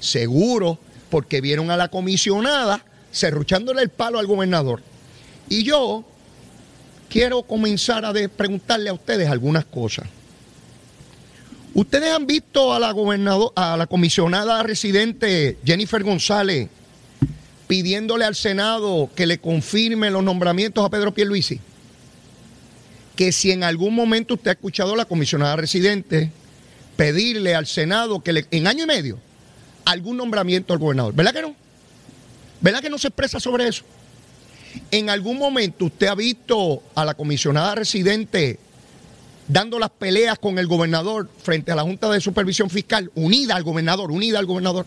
Seguro, 0.00 0.78
porque 1.10 1.40
vieron 1.40 1.70
a 1.70 1.76
la 1.76 1.88
comisionada 1.88 2.84
cerruchándole 3.12 3.82
el 3.82 3.88
palo 3.88 4.18
al 4.18 4.26
gobernador. 4.26 4.82
Y 5.48 5.64
yo 5.64 6.04
quiero 7.08 7.42
comenzar 7.42 8.04
a 8.04 8.12
preguntarle 8.28 8.90
a 8.90 8.92
ustedes 8.92 9.28
algunas 9.28 9.64
cosas. 9.64 10.06
Ustedes 11.74 12.12
han 12.12 12.26
visto 12.26 12.72
a 12.72 12.78
la 12.78 12.94
a 13.54 13.76
la 13.76 13.86
comisionada 13.86 14.62
residente 14.62 15.58
Jennifer 15.64 16.02
González 16.02 16.68
pidiéndole 17.66 18.24
al 18.24 18.34
Senado 18.34 19.10
que 19.14 19.26
le 19.26 19.38
confirme 19.38 20.10
los 20.10 20.24
nombramientos 20.24 20.84
a 20.84 20.88
Pedro 20.88 21.12
Pierluisi. 21.12 21.60
Que 23.14 23.30
si 23.30 23.50
en 23.50 23.62
algún 23.62 23.94
momento 23.94 24.34
usted 24.34 24.48
ha 24.48 24.54
escuchado 24.54 24.94
a 24.94 24.96
la 24.96 25.04
comisionada 25.04 25.56
residente 25.56 26.32
pedirle 26.96 27.54
al 27.54 27.66
Senado 27.66 28.20
que 28.20 28.32
le, 28.32 28.46
en 28.50 28.66
año 28.66 28.84
y 28.84 28.86
medio 28.86 29.18
algún 29.84 30.16
nombramiento 30.16 30.72
al 30.72 30.78
gobernador. 30.78 31.14
¿Verdad 31.14 31.32
que 31.32 31.42
no? 31.42 31.54
¿Verdad 32.60 32.80
que 32.80 32.90
no 32.90 32.98
se 32.98 33.08
expresa 33.08 33.38
sobre 33.38 33.68
eso? 33.68 33.84
¿En 34.90 35.10
algún 35.10 35.38
momento 35.38 35.86
usted 35.86 36.06
ha 36.06 36.14
visto 36.14 36.82
a 36.94 37.04
la 37.04 37.14
comisionada 37.14 37.74
residente 37.74 38.58
dando 39.46 39.78
las 39.78 39.90
peleas 39.90 40.38
con 40.38 40.58
el 40.58 40.66
gobernador 40.66 41.28
frente 41.42 41.72
a 41.72 41.76
la 41.76 41.82
Junta 41.82 42.08
de 42.10 42.20
Supervisión 42.20 42.70
Fiscal, 42.70 43.10
unida 43.14 43.54
al 43.56 43.64
gobernador, 43.64 44.10
unida 44.10 44.38
al 44.38 44.46
gobernador? 44.46 44.86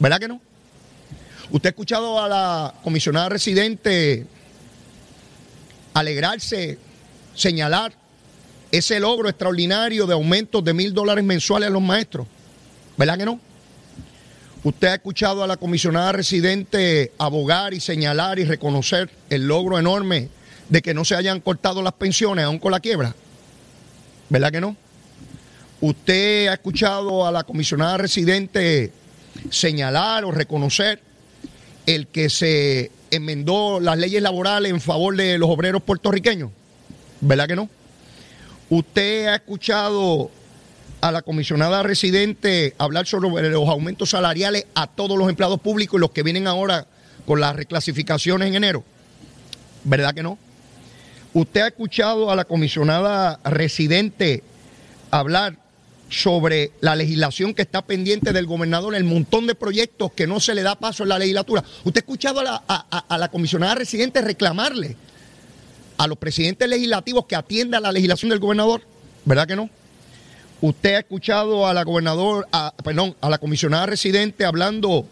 ¿Verdad 0.00 0.18
que 0.18 0.28
no? 0.28 0.40
¿Usted 1.50 1.68
ha 1.68 1.70
escuchado 1.70 2.20
a 2.20 2.28
la 2.28 2.74
comisionada 2.82 3.28
residente 3.28 4.26
alegrarse, 5.92 6.78
señalar 7.36 7.92
ese 8.72 8.98
logro 8.98 9.28
extraordinario 9.28 10.06
de 10.06 10.14
aumentos 10.14 10.64
de 10.64 10.74
mil 10.74 10.92
dólares 10.92 11.24
mensuales 11.24 11.68
a 11.68 11.72
los 11.72 11.82
maestros? 11.82 12.26
¿Verdad 12.96 13.18
que 13.18 13.24
no? 13.26 13.38
Usted 14.64 14.88
ha 14.88 14.94
escuchado 14.94 15.44
a 15.44 15.46
la 15.46 15.58
comisionada 15.58 16.12
residente 16.12 17.12
abogar 17.18 17.74
y 17.74 17.80
señalar 17.80 18.38
y 18.38 18.44
reconocer 18.44 19.10
el 19.28 19.46
logro 19.46 19.78
enorme 19.78 20.30
de 20.70 20.80
que 20.80 20.94
no 20.94 21.04
se 21.04 21.14
hayan 21.14 21.40
cortado 21.40 21.82
las 21.82 21.92
pensiones 21.92 22.46
aún 22.46 22.58
con 22.58 22.72
la 22.72 22.80
quiebra. 22.80 23.14
¿Verdad 24.30 24.50
que 24.50 24.62
no? 24.62 24.74
Usted 25.82 26.46
ha 26.46 26.54
escuchado 26.54 27.26
a 27.26 27.30
la 27.30 27.44
comisionada 27.44 27.98
residente 27.98 28.90
señalar 29.50 30.24
o 30.24 30.30
reconocer 30.30 30.98
el 31.84 32.06
que 32.06 32.30
se 32.30 32.90
enmendó 33.10 33.80
las 33.80 33.98
leyes 33.98 34.22
laborales 34.22 34.72
en 34.72 34.80
favor 34.80 35.14
de 35.14 35.36
los 35.36 35.50
obreros 35.50 35.82
puertorriqueños. 35.82 36.50
¿Verdad 37.20 37.48
que 37.48 37.56
no? 37.56 37.68
Usted 38.70 39.26
ha 39.26 39.34
escuchado 39.34 40.30
a 41.04 41.12
la 41.12 41.20
comisionada 41.20 41.82
residente 41.82 42.74
hablar 42.78 43.06
sobre 43.06 43.50
los 43.50 43.68
aumentos 43.68 44.08
salariales 44.08 44.64
a 44.74 44.86
todos 44.86 45.18
los 45.18 45.28
empleados 45.28 45.60
públicos 45.60 45.98
y 45.98 46.00
los 46.00 46.12
que 46.12 46.22
vienen 46.22 46.46
ahora 46.46 46.86
con 47.26 47.40
las 47.40 47.54
reclasificaciones 47.54 48.48
en 48.48 48.54
enero? 48.54 48.82
¿Verdad 49.84 50.14
que 50.14 50.22
no? 50.22 50.38
¿Usted 51.34 51.60
ha 51.60 51.66
escuchado 51.66 52.30
a 52.30 52.36
la 52.36 52.46
comisionada 52.46 53.38
residente 53.44 54.42
hablar 55.10 55.58
sobre 56.08 56.72
la 56.80 56.96
legislación 56.96 57.52
que 57.52 57.60
está 57.60 57.82
pendiente 57.82 58.32
del 58.32 58.46
gobernador, 58.46 58.94
el 58.94 59.04
montón 59.04 59.46
de 59.46 59.54
proyectos 59.54 60.10
que 60.12 60.26
no 60.26 60.40
se 60.40 60.54
le 60.54 60.62
da 60.62 60.74
paso 60.74 61.02
en 61.02 61.10
la 61.10 61.18
legislatura? 61.18 61.62
¿Usted 61.84 61.98
ha 61.98 62.00
escuchado 62.00 62.40
a 62.40 63.18
la, 63.18 63.28
comisionada 63.28 63.74
residente 63.74 64.22
reclamarle 64.22 64.96
a 65.98 66.06
los 66.06 66.16
presidentes 66.16 66.66
legislativos 66.66 67.26
que 67.26 67.36
atiendan 67.36 67.82
la 67.82 67.92
legislación 67.92 68.30
del 68.30 68.38
gobernador? 68.38 68.80
¿Verdad 69.26 69.46
que 69.46 69.56
no? 69.56 69.68
Usted 70.60 70.94
ha 70.94 70.98
escuchado 71.00 71.66
a 71.66 71.74
la 71.74 71.84
gobernador, 71.84 72.46
perdón, 72.82 73.16
a 73.20 73.28
la 73.28 73.38
comisionada 73.38 73.86
residente 73.86 74.44
hablando 74.44 75.06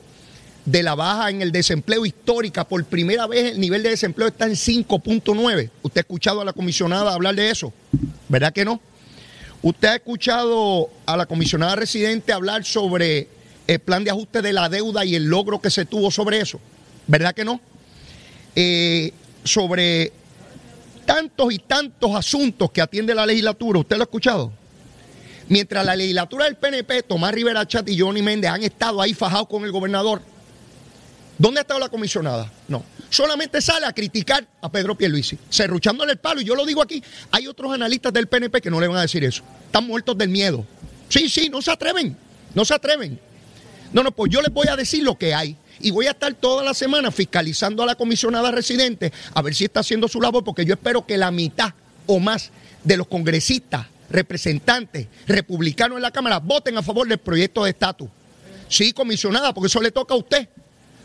de 0.65 0.83
la 0.83 0.95
baja 0.95 1.31
en 1.31 1.43
el 1.43 1.53
desempleo 1.53 2.07
histórica. 2.07 2.67
Por 2.67 2.85
primera 2.85 3.27
vez 3.27 3.53
el 3.53 3.61
nivel 3.61 3.83
de 3.83 3.91
desempleo 3.91 4.29
está 4.29 4.47
en 4.47 4.53
5.9. 4.53 5.71
¿Usted 5.83 5.99
ha 5.99 6.01
escuchado 6.01 6.41
a 6.41 6.45
la 6.45 6.53
comisionada 6.53 7.13
hablar 7.13 7.35
de 7.35 7.51
eso? 7.51 7.73
¿Verdad 8.29 8.53
que 8.53 8.65
no? 8.65 8.81
¿Usted 9.61 9.89
ha 9.89 9.95
escuchado 9.97 10.91
a 11.07 11.17
la 11.17 11.27
comisionada 11.27 11.77
residente 11.77 12.33
hablar 12.33 12.65
sobre 12.65 13.29
el 13.67 13.79
plan 13.79 14.03
de 14.05 14.11
ajuste 14.11 14.43
de 14.43 14.53
la 14.53 14.69
deuda 14.69 15.05
y 15.05 15.15
el 15.15 15.27
logro 15.27 15.61
que 15.61 15.71
se 15.71 15.85
tuvo 15.85 16.11
sobre 16.11 16.41
eso? 16.41 16.61
¿Verdad 17.07 17.35
que 17.35 17.45
no? 17.45 17.61
Eh, 18.55 19.13
sobre 19.45 20.13
tantos 21.05 21.53
y 21.53 21.59
tantos 21.59 22.15
asuntos 22.15 22.71
que 22.71 22.81
atiende 22.81 23.15
la 23.15 23.27
legislatura, 23.27 23.81
¿usted 23.81 23.97
lo 23.97 24.03
ha 24.03 24.05
escuchado? 24.05 24.53
Mientras 25.53 25.85
la 25.85 25.95
legislatura 25.95 26.47
del 26.47 26.57
PNP, 26.57 27.03
Tomás 27.03 27.31
Rivera 27.31 27.69
Chat 27.69 27.87
y 27.91 28.01
Johnny 28.01 28.23
Méndez 28.23 28.51
han 28.51 28.63
estado 28.63 29.03
ahí 29.03 29.13
fajados 29.13 29.49
con 29.49 29.67
el 29.67 29.71
gobernador, 29.71 30.23
¿dónde 31.37 31.61
ha 31.61 31.61
estado 31.61 31.79
la 31.79 31.91
comisionada? 31.91 32.51
No. 32.69 32.83
Solamente 33.11 33.61
sale 33.61 33.85
a 33.85 33.93
criticar 33.93 34.47
a 34.63 34.73
Pedro 34.73 34.97
Pierluisi, 34.97 35.39
cerruchándole 35.51 36.13
el 36.13 36.19
palo. 36.19 36.41
Y 36.41 36.45
yo 36.45 36.55
lo 36.55 36.65
digo 36.65 36.81
aquí, 36.81 37.05
hay 37.31 37.49
otros 37.49 37.71
analistas 37.71 38.15
del 38.15 38.29
PNP 38.29 38.63
que 38.63 38.71
no 38.71 38.81
le 38.81 38.89
van 38.89 38.97
a 38.97 39.03
decir 39.03 39.25
eso. 39.25 39.43
Están 39.67 39.87
muertos 39.87 40.17
del 40.17 40.31
miedo. 40.31 40.65
Sí, 41.11 41.29
sí, 41.29 41.51
no 41.51 41.61
se 41.61 41.71
atreven. 41.71 42.17
No 42.55 42.65
se 42.65 42.73
atreven. 42.73 43.21
No, 43.93 44.03
no, 44.03 44.11
pues 44.11 44.33
yo 44.33 44.41
les 44.41 44.51
voy 44.55 44.69
a 44.69 44.77
decir 44.77 45.03
lo 45.03 45.19
que 45.19 45.35
hay. 45.35 45.55
y 45.81 45.91
voy 45.91 46.07
a 46.07 46.13
estar 46.13 46.33
toda 46.33 46.65
la 46.65 46.73
semana 46.73 47.11
fiscalizando 47.11 47.83
a 47.83 47.87
la 47.87 47.95
comisionada 47.95 48.51
residente 48.51 49.13
a 49.35 49.43
ver 49.43 49.55
si 49.55 49.65
está 49.65 49.81
haciendo 49.81 50.09
su 50.09 50.19
labor, 50.19 50.45
porque 50.45 50.65
yo 50.65 50.73
espero 50.73 51.05
que 51.05 51.19
la 51.19 51.31
mitad 51.31 51.75
o 52.07 52.21
más 52.21 52.53
de 52.85 52.97
los 52.97 53.07
congresistas, 53.07 53.92
representantes, 54.13 55.09
republicanos 55.27 55.97
en 55.97 56.03
la 56.03 56.11
Cámara 56.11 56.39
voten 56.39 56.77
a 56.77 56.83
favor 56.83 57.09
del 57.09 57.19
proyecto 57.19 57.65
de 57.65 57.71
estatus. 57.71 58.09
Sí, 58.69 58.93
comisionada, 58.93 59.53
porque 59.53 59.67
eso 59.67 59.81
le 59.81 59.91
toca 59.91 60.15
a 60.15 60.17
usted. 60.17 60.49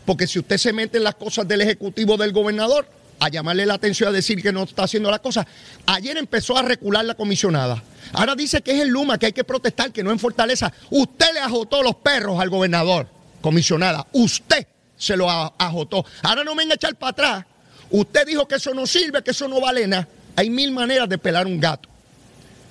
Porque 0.06 0.26
si 0.26 0.38
usted 0.38 0.56
se 0.56 0.72
mete 0.72 0.98
en 0.98 1.04
las 1.04 1.16
cosas 1.16 1.46
del 1.46 1.60
Ejecutivo 1.60 2.16
del 2.16 2.32
gobernador, 2.32 2.88
a 3.20 3.28
llamarle 3.28 3.66
la 3.66 3.74
atención 3.74 4.08
a 4.08 4.12
decir 4.12 4.40
que 4.42 4.52
no 4.52 4.62
está 4.62 4.84
haciendo 4.84 5.10
las 5.10 5.20
cosas. 5.20 5.46
Ayer 5.86 6.16
empezó 6.16 6.56
a 6.56 6.62
recular 6.62 7.04
la 7.04 7.14
comisionada. 7.14 7.82
Ahora 8.12 8.34
dice 8.34 8.62
que 8.62 8.72
es 8.72 8.80
el 8.80 8.88
Luma, 8.88 9.18
que 9.18 9.26
hay 9.26 9.32
que 9.32 9.44
protestar, 9.44 9.92
que 9.92 10.02
no 10.02 10.10
en 10.10 10.18
Fortaleza. 10.18 10.72
Usted 10.90 11.26
le 11.34 11.40
ajotó 11.40 11.82
los 11.82 11.96
perros 11.96 12.40
al 12.40 12.48
gobernador, 12.48 13.08
comisionada. 13.40 14.06
Usted 14.12 14.66
se 14.96 15.16
lo 15.16 15.28
ajotó. 15.30 16.04
Ahora 16.22 16.44
no 16.44 16.54
venga 16.54 16.74
a 16.74 16.76
echar 16.76 16.94
para 16.96 17.10
atrás. 17.10 17.44
Usted 17.90 18.26
dijo 18.26 18.46
que 18.46 18.56
eso 18.56 18.72
no 18.74 18.86
sirve, 18.86 19.22
que 19.22 19.32
eso 19.32 19.48
no 19.48 19.60
vale. 19.60 19.88
Hay 20.36 20.50
mil 20.50 20.72
maneras 20.72 21.08
de 21.08 21.18
pelar 21.18 21.46
un 21.46 21.58
gato. 21.58 21.88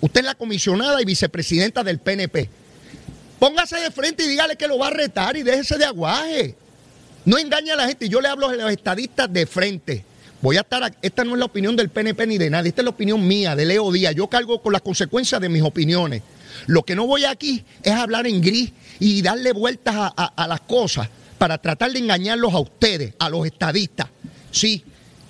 Usted 0.01 0.21
es 0.21 0.25
la 0.25 0.35
comisionada 0.35 1.01
y 1.01 1.05
vicepresidenta 1.05 1.83
del 1.83 1.99
PNP. 1.99 2.49
Póngase 3.39 3.77
de 3.77 3.91
frente 3.91 4.23
y 4.23 4.27
dígale 4.27 4.55
que 4.55 4.67
lo 4.67 4.77
va 4.77 4.87
a 4.87 4.91
retar 4.91 5.37
y 5.37 5.43
déjese 5.43 5.77
de 5.77 5.85
aguaje. 5.85 6.55
No 7.25 7.37
engañe 7.37 7.71
a 7.71 7.75
la 7.75 7.87
gente. 7.87 8.09
Yo 8.09 8.21
le 8.21 8.27
hablo 8.27 8.47
a 8.47 8.55
los 8.55 8.71
estadistas 8.71 9.31
de 9.31 9.45
frente. 9.45 10.05
Voy 10.41 10.57
a 10.57 10.61
estar, 10.61 10.95
esta 11.01 11.23
no 11.23 11.33
es 11.33 11.39
la 11.39 11.45
opinión 11.45 11.75
del 11.75 11.89
PNP 11.89 12.27
ni 12.27 12.37
de 12.37 12.49
nadie, 12.49 12.69
esta 12.69 12.81
es 12.81 12.85
la 12.85 12.91
opinión 12.91 13.25
mía, 13.27 13.55
de 13.55 13.65
Leo 13.65 13.91
Díaz. 13.91 14.13
Yo 14.13 14.27
cargo 14.27 14.61
con 14.61 14.71
las 14.71 14.83
consecuencias 14.83 15.41
de 15.41 15.49
mis 15.49 15.63
opiniones. 15.63 16.21
Lo 16.67 16.83
que 16.83 16.95
no 16.95 17.07
voy 17.07 17.25
aquí 17.25 17.65
es 17.83 17.93
hablar 17.93 18.27
en 18.27 18.41
gris 18.41 18.71
y 18.99 19.21
darle 19.21 19.51
vueltas 19.51 19.95
a, 20.15 20.47
las 20.47 20.61
cosas 20.61 21.09
para 21.37 21.57
tratar 21.57 21.91
de 21.91 21.99
engañarlos 21.99 22.53
a 22.53 22.59
ustedes, 22.59 23.13
a 23.19 23.29
los 23.29 23.45
estadistas. 23.45 24.07
Sí, 24.51 24.83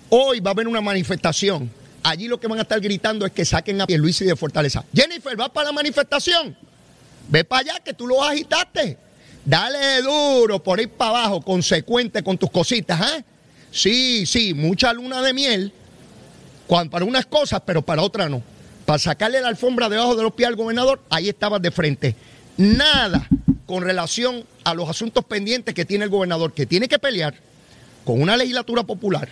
hoy 0.10 0.40
va 0.42 0.52
a 0.52 0.54
haber 0.54 0.68
una 0.68 0.82
manifestación. 0.82 1.72
Allí 2.08 2.30
lo 2.30 2.40
que 2.40 2.48
van 2.48 2.58
a 2.58 2.62
estar 2.62 2.80
gritando 2.80 3.26
es 3.26 3.34
que 3.34 3.44
saquen 3.44 3.82
a 3.82 3.86
Luis 3.90 4.22
y 4.22 4.24
de 4.24 4.38
Fortaleza. 4.38 4.82
Jennifer, 4.96 5.38
¿va 5.38 5.50
para 5.50 5.66
la 5.66 5.72
manifestación? 5.74 6.56
Ve 7.28 7.44
para 7.44 7.60
allá 7.60 7.80
que 7.84 7.94
tú 7.94 8.08
lo 8.08 8.24
agitaste. 8.24 8.98
Dale 9.44 10.02
duro 10.02 10.64
por 10.64 10.80
ir 10.80 10.88
para 10.88 11.10
abajo, 11.10 11.42
consecuente 11.42 12.24
con 12.24 12.38
tus 12.38 12.50
cositas, 12.50 13.02
¿eh? 13.12 13.26
Sí, 13.72 14.26
sí, 14.26 14.54
mucha 14.54 14.94
luna 14.94 15.22
de 15.22 15.34
miel 15.34 15.74
para 16.90 17.04
unas 17.04 17.26
cosas, 17.26 17.62
pero 17.66 17.82
para 17.82 18.02
otras 18.02 18.30
no. 18.30 18.42
Para 18.86 19.00
sacarle 19.00 19.42
la 19.42 19.50
alfombra 19.50 19.90
debajo 19.90 20.16
de 20.16 20.24
los 20.24 20.32
pies 20.32 20.48
al 20.48 20.56
gobernador, 20.56 21.02
ahí 21.10 21.28
estabas 21.28 21.62
de 21.62 21.72
frente. 21.72 22.16
Nada 22.56 23.28
con 23.66 23.84
relación 23.84 24.46
a 24.64 24.74
los 24.74 24.90
asuntos 24.90 25.26
pendientes 25.26 25.76
que 25.76 25.84
tiene 25.84 26.06
el 26.06 26.10
gobernador, 26.10 26.54
que 26.54 26.66
tiene 26.66 26.88
que 26.88 27.00
pelear 27.00 27.36
con 28.06 28.22
una 28.22 28.38
legislatura 28.38 28.84
popular, 28.84 29.28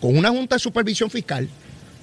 con 0.00 0.18
una 0.18 0.30
junta 0.30 0.56
de 0.56 0.58
supervisión 0.58 1.08
fiscal, 1.08 1.48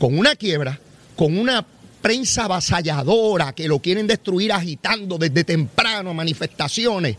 con 0.03 0.19
una 0.19 0.35
quiebra, 0.35 0.77
con 1.15 1.37
una 1.37 1.65
prensa 2.01 2.43
avasalladora 2.43 3.55
que 3.55 3.69
lo 3.69 3.79
quieren 3.79 4.05
destruir 4.05 4.51
agitando 4.51 5.17
desde 5.17 5.45
temprano, 5.45 6.13
manifestaciones. 6.13 7.15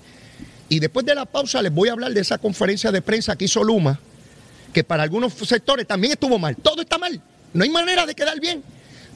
Y 0.68 0.80
después 0.80 1.06
de 1.06 1.14
la 1.14 1.24
pausa 1.24 1.62
les 1.62 1.72
voy 1.72 1.88
a 1.88 1.92
hablar 1.92 2.12
de 2.12 2.20
esa 2.20 2.36
conferencia 2.36 2.92
de 2.92 3.00
prensa 3.00 3.36
que 3.36 3.46
hizo 3.46 3.64
Luma 3.64 3.98
que 4.74 4.84
para 4.84 5.02
algunos 5.02 5.32
sectores 5.32 5.86
también 5.86 6.12
estuvo 6.12 6.38
mal. 6.38 6.56
Todo 6.56 6.82
está 6.82 6.98
mal. 6.98 7.18
No 7.54 7.64
hay 7.64 7.70
manera 7.70 8.04
de 8.04 8.14
quedar 8.14 8.38
bien. 8.38 8.62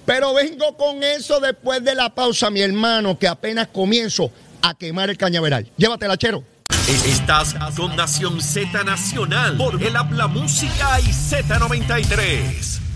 Pero 0.07 0.33
vengo 0.33 0.75
con 0.79 1.03
eso 1.03 1.39
después 1.39 1.85
de 1.85 1.95
la 1.95 2.15
pausa, 2.15 2.49
mi 2.49 2.63
hermano, 2.63 3.19
que 3.19 3.29
apenas 3.29 3.69
comienzo 3.69 4.33
a 4.63 4.73
quemar 4.79 5.11
el 5.11 5.19
cañaveral. 5.19 5.71
Llévatela, 5.77 6.17
chero. 6.17 6.43
Estás 7.07 7.55
con 7.77 7.95
Nación 7.97 8.41
Z 8.41 8.83
Nacional 8.85 9.59
por 9.59 9.83
el 9.83 9.95
Habla 9.95 10.27
Música 10.27 11.01
y 11.01 11.11
Z93. 11.11 12.88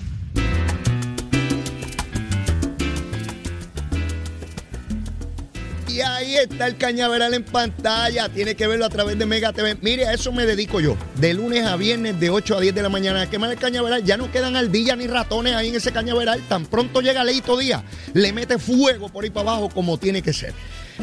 Y 5.93 6.01
ahí 6.01 6.37
está 6.37 6.67
el 6.69 6.79
cañaveral 6.79 7.35
en 7.35 7.45
pantalla. 7.45 8.31
Tiene 8.31 8.55
que 8.55 8.67
verlo 8.67 8.87
a 8.87 8.89
través 8.89 9.19
de 9.19 9.27
Mega 9.27 9.53
TV. 9.53 9.77
Mire, 9.83 10.07
a 10.07 10.15
eso 10.15 10.33
me 10.33 10.47
dedico 10.47 10.81
yo. 10.81 10.97
De 11.17 11.35
lunes 11.35 11.67
a 11.67 11.77
viernes, 11.77 12.19
de 12.19 12.31
8 12.31 12.57
a 12.57 12.61
10 12.61 12.75
de 12.75 12.83
la 12.83 12.89
mañana, 12.89 13.29
quemar 13.29 13.51
el 13.51 13.59
cañaveral. 13.59 14.03
Ya 14.03 14.17
no 14.17 14.33
quedan 14.33 14.57
ardillas 14.57 14.97
ni 14.97 15.07
ratones 15.07 15.55
ahí 15.55 15.69
en 15.69 15.75
ese 15.75 15.93
cañaveral. 15.93 16.41
Tan 16.49 16.65
pronto 16.65 17.03
llega 17.03 17.23
Leito 17.25 17.59
Día, 17.59 17.85
le 18.15 18.33
mete 18.33 18.59
fuego 18.59 19.11
por 19.11 19.25
ahí 19.25 19.31
para 19.31 19.51
abajo 19.51 19.69
como 19.69 19.99
tiene 19.99 20.23
que 20.23 20.33
ser. 20.33 20.55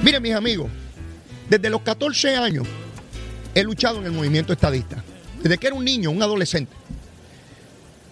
Mire, 0.01 0.19
mis 0.19 0.33
amigos, 0.33 0.71
desde 1.47 1.69
los 1.69 1.81
14 1.81 2.35
años 2.35 2.65
he 3.53 3.63
luchado 3.63 3.99
en 3.99 4.05
el 4.05 4.11
movimiento 4.11 4.53
estadista. 4.53 5.03
Desde 5.43 5.59
que 5.59 5.67
era 5.67 5.75
un 5.75 5.85
niño, 5.85 6.09
un 6.09 6.23
adolescente. 6.23 6.78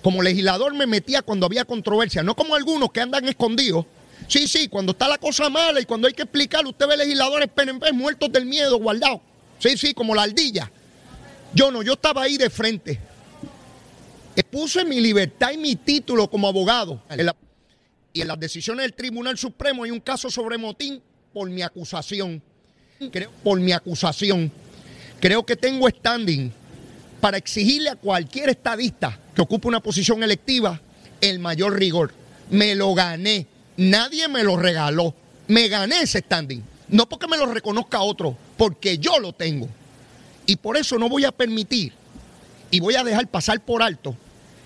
Como 0.08 0.24
legislador 0.24 0.74
me 0.74 0.88
metía 0.88 1.22
cuando 1.22 1.46
había 1.46 1.65
controversia, 1.65 2.24
no 2.24 2.34
como 2.34 2.56
algunos 2.56 2.93
que 2.93 3.02
andan 3.02 3.28
escondidos 3.28 3.86
Sí, 4.30 4.48
sí, 4.48 4.70
cuando 4.70 4.93
está 4.93 5.06
la 5.06 5.17
cosa 5.17 5.50
mala 5.50 5.82
y 5.82 5.86
cuando 5.86 6.08
hay 6.08 6.13
que 6.13 6.22
explicar, 6.22 6.65
usted 6.65 6.88
ve 6.88 6.96
legisladores 6.96 7.50
PNP 7.50 7.91
muertos 7.91 8.32
del 8.32 8.46
miedo, 8.46 8.78
guardados. 8.78 9.20
Sí, 9.60 9.78
sí, 9.78 9.93
como 9.93 10.15
la 10.15 10.24
ardilla. 10.24 10.72
Yo 11.54 11.72
no, 11.72 11.84
yo 11.84 11.91
estaba 11.91 12.22
ahí 12.22 12.38
de 12.38 12.50
frente. 12.50 12.98
Expuse 14.34 14.86
mi 14.86 15.02
libertad 15.02 15.52
y 15.52 15.58
mi 15.58 15.76
título 15.76 16.30
como 16.30 16.48
abogado. 16.48 17.04
y 18.13 18.22
en 18.22 18.28
las 18.30 18.39
decisiones 18.39 18.84
del 18.84 18.93
Tribunal 18.93 19.38
Supremo 19.38 19.84
hay 19.84 19.91
un 19.91 20.00
caso 20.00 20.32
sobre 20.32 20.58
motín 20.58 21.02
por 21.34 21.50
mi 21.50 21.63
acusación. 21.63 22.41
Por 23.43 23.60
mi 23.60 23.74
acusación. 23.74 24.54
Creo 25.20 25.46
que 25.46 25.58
tengo 25.58 25.89
standing 25.89 26.54
para 27.21 27.38
exigirle 27.38 27.89
a 27.89 27.95
cualquier 27.95 28.49
estadista 28.49 29.17
que 29.36 29.41
ocupe 29.41 29.67
una 29.67 29.80
posición 29.80 30.23
electiva 30.23 30.82
el 31.21 31.39
mayor 31.39 31.77
rigor. 31.77 32.13
Me 32.49 32.75
lo 32.75 32.93
gané 32.93 33.47
Nadie 33.77 34.27
me 34.27 34.43
lo 34.43 34.58
regaló. 34.58 35.13
Me 35.47 35.69
gané 35.69 36.01
ese 36.01 36.19
standing. 36.19 36.62
No 36.89 37.08
porque 37.08 37.27
me 37.27 37.38
lo 37.38 37.45
reconozca 37.45 38.01
otro, 38.01 38.36
porque 38.58 38.97
yo 38.97 39.19
lo 39.19 39.34
tengo. 39.34 39.69
Y 40.45 40.58
por 40.58 40.77
eso 40.77 40.97
no 40.97 41.08
voy 41.08 41.25
a 41.25 41.32
permitir 41.32 41.93
y 42.71 42.80
voy 42.80 42.95
a 42.95 43.03
dejar 43.03 43.27
pasar 43.27 43.63
por 43.63 43.82
alto 43.82 44.15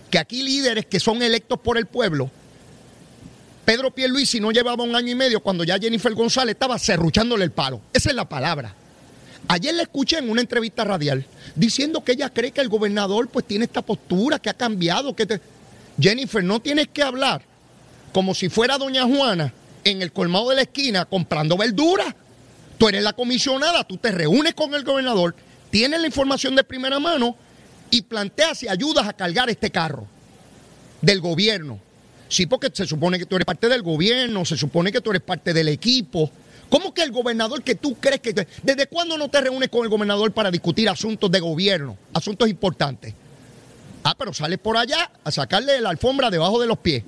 que 0.10 0.18
aquí 0.18 0.44
líderes 0.44 0.86
que 0.86 1.00
son 1.00 1.22
electos 1.22 1.60
por 1.60 1.78
el 1.78 1.86
pueblo, 1.86 2.30
Pedro 3.66 3.92
Pierluisi 3.92 4.40
no 4.40 4.52
llevaba 4.52 4.84
un 4.84 4.96
año 4.96 5.12
y 5.12 5.16
medio 5.16 5.40
cuando 5.42 5.64
ya 5.64 5.80
Jennifer 5.80 6.14
González 6.14 6.54
estaba 6.54 6.78
cerruchándole 6.78 7.44
el 7.44 7.52
palo. 7.52 7.82
Esa 7.94 8.10
es 8.10 8.16
la 8.16 8.28
palabra. 8.28 8.76
Ayer 9.52 9.76
le 9.76 9.84
escuché 9.84 10.18
en 10.18 10.30
una 10.30 10.40
entrevista 10.40 10.86
radial 10.86 11.26
diciendo 11.58 12.06
que 12.06 12.14
ella 12.14 12.30
cree 12.30 12.52
que 12.52 12.62
el 12.62 12.70
gobernador 12.70 13.28
pues 13.28 13.46
tiene 13.46 13.66
esta 13.66 13.82
postura, 13.82 14.40
que 14.40 14.50
ha 14.50 14.54
cambiado, 14.54 15.14
que 15.14 15.42
Jennifer, 16.00 16.42
no 16.42 16.62
tienes 16.62 16.88
que 16.88 17.04
hablar 17.04 17.42
como 18.14 18.34
si 18.34 18.48
fuera 18.48 18.78
doña 18.78 19.04
Juana 19.04 19.54
en 19.84 20.02
el 20.02 20.14
colmado 20.14 20.52
de 20.52 20.56
la 20.56 20.62
esquina 20.62 21.04
comprando 21.04 21.58
verduras. 21.58 22.16
Tú 22.78 22.88
eres 22.88 23.04
la 23.04 23.12
comisionada, 23.12 23.84
tú 23.84 23.98
te 23.98 24.14
reúnes 24.14 24.54
con 24.54 24.74
el 24.74 24.86
gobernador, 24.86 25.36
tienes 25.70 26.00
la 26.00 26.08
información 26.08 26.56
de 26.56 26.64
primera 26.64 27.00
mano 27.00 27.36
y 27.90 28.04
planteas 28.04 28.64
y 28.64 28.70
ayudas 28.70 29.06
a 29.06 29.12
cargar 29.12 29.50
este 29.50 29.70
carro 29.70 30.08
del 31.02 31.20
gobierno. 31.20 31.78
Sí, 32.30 32.46
porque 32.46 32.70
se 32.72 32.88
supone 32.88 33.20
que 33.20 33.26
tú 33.26 33.36
eres 33.36 33.46
parte 33.46 33.68
del 33.68 33.82
gobierno, 33.82 34.46
se 34.46 34.56
supone 34.56 34.94
que 34.94 35.02
tú 35.02 35.10
eres 35.10 35.24
parte 35.24 35.54
del 35.54 35.68
equipo. 35.68 36.32
¿Cómo 36.72 36.94
que 36.94 37.04
el 37.04 37.12
gobernador 37.12 37.62
que 37.64 37.76
tú 37.76 37.98
crees 38.00 38.22
que... 38.22 38.48
¿Desde 38.64 38.88
cuándo 38.88 39.18
no 39.18 39.30
te 39.30 39.42
reúnes 39.42 39.68
con 39.68 39.84
el 39.84 39.90
gobernador 39.90 40.32
para 40.32 40.50
discutir 40.50 40.88
asuntos 40.88 41.30
de 41.30 41.42
gobierno, 41.42 41.98
asuntos 42.14 42.48
importantes? 42.48 43.14
Ah, 44.06 44.16
pero 44.18 44.34
sales 44.34 44.58
por 44.58 44.78
allá 44.78 45.12
a 45.22 45.32
sacarle 45.32 45.82
la 45.82 45.90
alfombra 45.90 46.30
debajo 46.30 46.62
de 46.62 46.68
los 46.68 46.78
pies. 46.78 47.04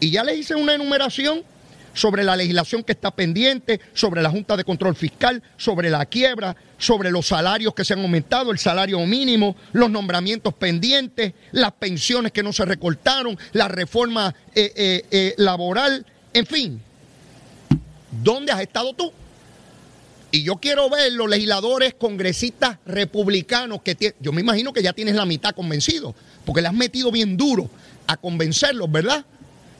Y 0.00 0.10
ya 0.10 0.22
le 0.22 0.34
hice 0.34 0.54
una 0.54 0.74
enumeración 0.74 1.42
sobre 1.94 2.24
la 2.24 2.36
legislación 2.36 2.84
que 2.84 2.92
está 2.92 3.10
pendiente, 3.10 3.80
sobre 3.94 4.20
la 4.20 4.28
Junta 4.28 4.54
de 4.54 4.64
Control 4.64 4.94
Fiscal, 4.94 5.42
sobre 5.56 5.88
la 5.88 6.04
quiebra, 6.04 6.54
sobre 6.76 7.10
los 7.10 7.26
salarios 7.26 7.72
que 7.72 7.86
se 7.86 7.94
han 7.94 8.00
aumentado, 8.00 8.50
el 8.50 8.58
salario 8.58 9.00
mínimo, 9.06 9.56
los 9.72 9.88
nombramientos 9.88 10.52
pendientes, 10.52 11.32
las 11.52 11.72
pensiones 11.72 12.32
que 12.32 12.42
no 12.42 12.52
se 12.52 12.66
recortaron, 12.66 13.38
la 13.52 13.66
reforma 13.66 14.34
eh, 14.54 14.72
eh, 14.76 15.06
eh, 15.10 15.34
laboral, 15.38 16.04
en 16.34 16.44
fin. 16.44 16.82
¿Dónde 18.10 18.52
has 18.52 18.60
estado 18.60 18.92
tú? 18.94 19.12
Y 20.32 20.42
yo 20.44 20.56
quiero 20.56 20.88
ver 20.88 21.12
los 21.12 21.28
legisladores 21.28 21.94
congresistas 21.94 22.78
republicanos 22.86 23.82
que 23.82 24.14
yo 24.20 24.32
me 24.32 24.40
imagino 24.40 24.72
que 24.72 24.82
ya 24.82 24.92
tienes 24.92 25.16
la 25.16 25.26
mitad 25.26 25.54
convencido, 25.54 26.14
porque 26.44 26.62
le 26.62 26.68
has 26.68 26.74
metido 26.74 27.10
bien 27.10 27.36
duro 27.36 27.68
a 28.06 28.16
convencerlos, 28.16 28.90
¿verdad? 28.90 29.24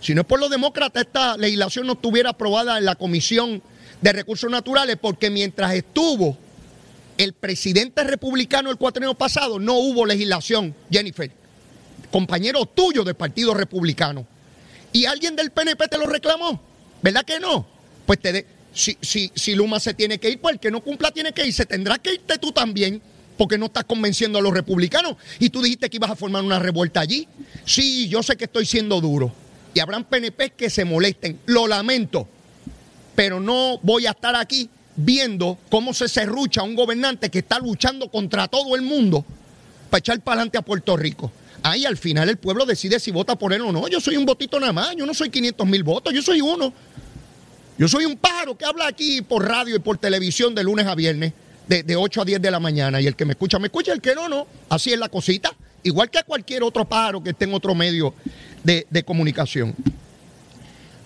Si 0.01 0.15
no 0.15 0.23
es 0.23 0.27
por 0.27 0.41
los 0.41 0.51
demócratas, 0.51 1.05
esta 1.05 1.37
legislación 1.37 1.87
no 1.87 1.93
estuviera 1.93 2.31
aprobada 2.31 2.79
en 2.79 2.85
la 2.85 2.97
Comisión 2.97 3.63
de 4.01 4.13
Recursos 4.13 4.51
Naturales, 4.51 4.97
porque 5.01 5.31
mientras 5.31 5.75
estuvo 5.75 6.37
el 7.19 7.33
presidente 7.35 8.03
republicano 8.03 8.71
el 8.71 8.77
cuatrienio 8.77 9.15
pasado, 9.15 9.59
no 9.59 9.75
hubo 9.75 10.07
legislación, 10.07 10.75
Jennifer. 10.91 11.31
Compañero 12.11 12.67
tuyo 12.67 13.05
del 13.05 13.15
Partido 13.15 13.55
Republicano. 13.55 14.27
Y 14.93 15.05
alguien 15.05 15.37
del 15.37 15.51
PNP 15.51 15.87
te 15.87 15.99
lo 15.99 16.07
reclamó. 16.07 16.61
¿Verdad 17.03 17.25
que 17.25 17.39
no? 17.39 17.67
Pues 18.11 18.19
te 18.19 18.45
si, 18.73 18.99
si, 19.01 19.31
si 19.37 19.55
Luma 19.55 19.79
se 19.79 19.95
tiene 19.95 20.19
que 20.19 20.29
ir, 20.29 20.41
pues 20.41 20.55
el 20.55 20.59
que 20.59 20.73
no 20.73 20.81
cumpla 20.81 21.13
tiene 21.13 21.31
que 21.31 21.47
ir. 21.47 21.55
Se 21.55 21.65
tendrá 21.65 21.97
que 21.97 22.15
irte 22.15 22.39
tú 22.39 22.51
también 22.51 23.01
porque 23.39 23.57
no 23.57 23.67
estás 23.67 23.85
convenciendo 23.85 24.41
a 24.41 24.43
los 24.43 24.53
republicanos. 24.53 25.15
Y 25.39 25.51
tú 25.51 25.63
dijiste 25.63 25.89
que 25.89 25.99
ibas 25.99 26.11
a 26.11 26.17
formar 26.17 26.43
una 26.43 26.59
revuelta 26.59 26.99
allí. 26.99 27.29
Sí, 27.65 28.09
yo 28.09 28.25
sé 28.25 28.37
que 28.37 28.47
estoy 28.47 28.67
siendo 28.67 29.01
duro. 29.01 29.33
Y 29.75 29.79
habrán 29.79 30.03
PNP 30.03 30.55
que 30.57 30.71
se 30.71 30.85
molesten. 30.85 31.39
Lo 31.47 31.69
lamento. 31.69 32.27
Pero 33.15 33.39
no 33.39 33.79
voy 33.85 34.07
a 34.07 34.11
estar 34.11 34.35
aquí 34.35 34.69
viendo 34.97 35.57
cómo 35.71 35.95
se 35.95 36.09
serrucha 36.09 36.65
un 36.65 36.75
gobernante 36.75 37.31
que 37.31 37.39
está 37.39 37.61
luchando 37.61 38.11
contra 38.11 38.49
todo 38.49 38.75
el 38.75 38.83
mundo 38.83 39.25
para 39.89 40.01
echar 40.01 40.21
para 40.21 40.41
adelante 40.41 40.59
a 40.59 40.63
Puerto 40.63 40.97
Rico. 40.97 41.31
Ahí 41.63 41.85
al 41.85 41.97
final 41.97 42.29
el 42.29 42.39
pueblo 42.39 42.67
decide 42.67 42.99
si 42.99 43.13
vota 43.13 43.37
por 43.37 43.53
él 43.53 43.61
o 43.61 43.71
no. 43.71 43.87
Yo 43.87 44.01
soy 44.01 44.17
un 44.17 44.27
votito 44.27 44.59
nada 44.59 44.73
más, 44.73 44.97
yo 44.97 45.07
no 45.07 45.15
soy 45.15 45.31
500 45.31 45.65
mil 45.65 45.85
votos, 45.85 46.13
yo 46.13 46.23
soy 46.23 46.41
uno. 46.41 46.75
Yo 47.81 47.89
soy 47.89 48.05
un 48.05 48.19
pájaro 48.19 48.59
que 48.59 48.67
habla 48.67 48.87
aquí 48.87 49.23
por 49.23 49.49
radio 49.49 49.75
y 49.75 49.79
por 49.79 49.97
televisión 49.97 50.55
de 50.55 50.63
lunes 50.63 50.87
a 50.87 50.95
viernes, 50.95 51.33
de, 51.67 51.97
8 51.97 52.21
a 52.21 52.25
10 52.27 52.43
de 52.43 52.51
la 52.51 52.61
mañana. 52.61 53.01
Y 53.01 53.07
el 53.07 53.17
que 53.17 53.25
me 53.25 53.33
escucha, 53.33 53.59
me 53.59 53.69
escucha, 53.69 53.95
el 53.95 54.03
que 54.03 54.15
no, 54.15 54.29
no. 54.29 54.47
Así 54.69 54.93
es 54.93 54.99
la 54.99 55.09
cosita. 55.09 55.51
Igual 55.83 56.11
que 56.11 56.23
cualquier 56.25 56.63
otro 56.63 56.85
pájaro 56.85 57.23
que 57.23 57.31
esté 57.31 57.47
en 57.47 57.55
otro 57.55 57.75
medio 57.75 58.13
de, 58.63 58.87
de 58.91 59.03
comunicación. 59.03 59.75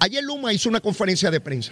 Ayer 0.01 0.25
Luma 0.25 0.53
hizo 0.53 0.69
una 0.69 0.81
conferencia 0.81 1.31
de 1.31 1.39
prensa. 1.39 1.71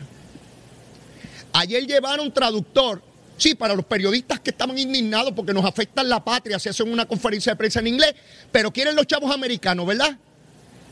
Ayer 1.53 1.85
llevaron 1.85 2.33
traductor 2.33 3.03
Sí, 3.37 3.57
para 3.57 3.75
los 3.75 3.85
periodistas 3.87 4.39
que 4.39 4.51
estaban 4.51 4.79
indignados 4.79 5.33
porque 5.33 5.53
nos 5.53 5.65
afectan 5.65 6.09
la 6.09 6.23
patria, 6.23 6.61
se 6.61 6.69
hacen 6.69 6.93
una 6.93 7.07
conferencia 7.07 7.55
de 7.55 7.57
prensa 7.57 7.81
en 7.81 7.89
inglés, 7.89 8.15
pero 8.53 8.71
quieren 8.71 8.95
los 8.95 9.05
chavos 9.09 9.35
americanos, 9.35 9.85
¿verdad? 9.85 10.17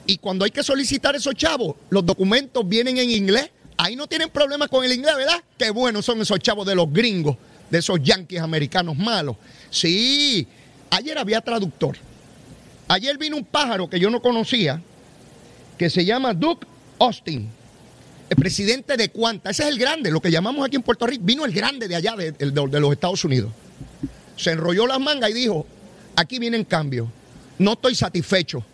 Y 0.05 0.17
cuando 0.17 0.45
hay 0.45 0.51
que 0.51 0.65
solicitar 0.65 1.15
esos 1.15 1.37
chavos, 1.37 1.77
los 1.91 2.05
documentos 2.05 2.69
vienen 2.69 2.99
en 2.99 3.09
inglés. 3.09 3.51
Ahí 3.83 3.97
no 3.97 4.07
tienen 4.07 4.29
problemas 4.29 4.69
con 4.69 4.85
el 4.85 4.93
inglés, 4.93 5.17
¿verdad? 5.17 5.43
Qué 5.57 5.71
buenos 5.71 6.05
son 6.05 6.21
esos 6.21 6.39
chavos 6.41 6.67
de 6.67 6.75
los 6.75 6.93
gringos, 6.93 7.37
de 7.71 7.79
esos 7.79 7.99
yanquis 8.03 8.41
americanos 8.41 8.97
malos. 8.97 9.37
Sí, 9.71 10.47
ayer 10.91 11.17
había 11.17 11.41
traductor. 11.41 11.97
Ayer 12.89 13.17
vino 13.17 13.37
un 13.37 13.45
pájaro 13.45 13.89
que 13.89 13.99
yo 13.99 14.11
no 14.11 14.21
conocía, 14.21 14.83
que 15.79 15.89
se 15.89 16.05
llama 16.05 16.35
Duke 16.35 16.67
Austin 16.99 17.49
el 18.31 18.37
presidente 18.37 18.97
de 18.97 19.09
Cuanta, 19.09 19.51
ese 19.51 19.65
es 19.65 19.71
el 19.71 19.79
grande, 19.79 20.09
lo 20.13 20.21
que 20.21 20.31
llamamos 20.31 20.65
aquí 20.65 20.77
en 20.77 20.83
Puerto 20.83 21.05
Rico, 21.05 21.25
vino 21.25 21.45
el 21.45 21.53
grande 21.53 21.89
de 21.89 21.97
allá, 21.97 22.15
de, 22.15 22.33
los 22.81 22.93
Estados 22.93 23.25
Unidos. 23.25 23.51
Se 24.37 24.53
enrolló 24.53 24.87
las 24.87 25.01
mangas 25.01 25.31
y 25.31 25.35
dijo, 25.35 25.67
aquí 26.15 26.39
vienen 26.39 26.65
cambios, 26.65 27.09
no 27.59 27.73
estoy 27.73 27.97
satisfecho, 27.97 28.65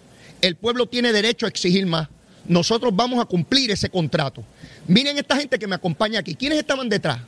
el 0.43 0.57
pueblo 0.57 0.87
tiene 0.87 1.11
derecho 1.11 1.47
a 1.47 1.49
exigir 1.49 1.87
más, 1.87 2.09
nosotros 2.49 2.95
vamos 2.95 3.21
a 3.21 3.25
cumplir 3.25 3.71
ese 3.71 3.91
contrato. 3.91 4.43
Miren 4.87 5.19
esta 5.19 5.37
gente 5.37 5.59
que 5.59 5.67
me 5.67 5.75
acompaña 5.75 6.21
aquí, 6.21 6.35
¿quiénes 6.35 6.59
estaban 6.59 6.89
detrás? 6.89 7.21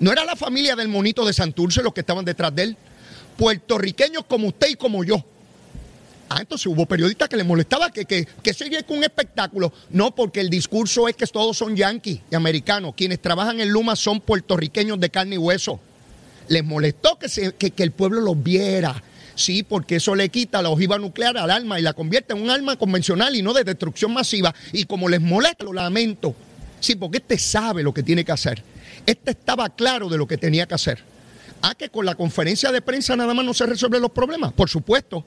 ¿No 0.00 0.10
era 0.10 0.24
la 0.24 0.36
familia 0.36 0.74
del 0.74 0.88
monito 0.88 1.24
de 1.24 1.32
Santurce 1.32 1.82
los 1.82 1.92
que 1.92 2.00
estaban 2.00 2.24
detrás 2.24 2.54
de 2.54 2.62
él? 2.64 2.76
Puertorriqueños 3.36 4.24
como 4.26 4.48
usted 4.48 4.70
y 4.70 4.74
como 4.74 5.04
yo, 5.04 5.24
Ah, 6.34 6.38
entonces 6.40 6.66
hubo 6.66 6.86
periodistas 6.86 7.28
que 7.28 7.36
les 7.36 7.44
molestaba 7.44 7.90
que, 7.90 8.06
que, 8.06 8.26
que 8.42 8.84
con 8.86 8.96
un 8.96 9.04
espectáculo. 9.04 9.70
No, 9.90 10.14
porque 10.14 10.40
el 10.40 10.48
discurso 10.48 11.06
es 11.06 11.14
que 11.14 11.26
todos 11.26 11.58
son 11.58 11.76
yanquis 11.76 12.20
y 12.30 12.34
americanos. 12.34 12.94
Quienes 12.96 13.20
trabajan 13.20 13.60
en 13.60 13.68
Luma 13.68 13.96
son 13.96 14.18
puertorriqueños 14.18 14.98
de 14.98 15.10
carne 15.10 15.34
y 15.34 15.38
hueso. 15.38 15.78
Les 16.48 16.64
molestó 16.64 17.18
que, 17.18 17.28
se, 17.28 17.52
que, 17.52 17.74
el 17.82 17.90
pueblo 17.90 18.22
los 18.22 18.42
viera. 18.42 19.02
Sí, 19.34 19.62
porque 19.62 19.96
eso 19.96 20.14
le 20.14 20.28
quita 20.28 20.62
la 20.62 20.70
ojiva 20.70 20.98
nuclear 20.98 21.36
al 21.38 21.50
alma 21.50 21.78
y 21.78 21.82
la 21.82 21.92
convierte 21.92 22.34
en 22.34 22.42
un 22.42 22.50
arma 22.50 22.76
convencional 22.76 23.34
y 23.34 23.42
no 23.42 23.52
de 23.52 23.64
destrucción 23.64 24.12
masiva. 24.12 24.54
Y 24.72 24.84
como 24.84 25.08
les 25.08 25.20
molesta, 25.20 25.64
lo 25.64 25.72
lamento. 25.72 26.34
Sí, 26.80 26.96
porque 26.96 27.18
este 27.18 27.38
sabe 27.38 27.82
lo 27.82 27.94
que 27.94 28.02
tiene 28.02 28.24
que 28.24 28.32
hacer. 28.32 28.62
Este 29.06 29.30
estaba 29.30 29.68
claro 29.70 30.08
de 30.08 30.18
lo 30.18 30.26
que 30.26 30.36
tenía 30.36 30.66
que 30.66 30.74
hacer. 30.74 30.98
Ah, 31.62 31.74
que 31.74 31.88
con 31.88 32.04
la 32.04 32.14
conferencia 32.14 32.72
de 32.72 32.82
prensa 32.82 33.16
nada 33.16 33.34
más 33.34 33.44
no 33.44 33.54
se 33.54 33.66
resuelven 33.66 34.02
los 34.02 34.10
problemas. 34.10 34.52
Por 34.52 34.68
supuesto. 34.68 35.24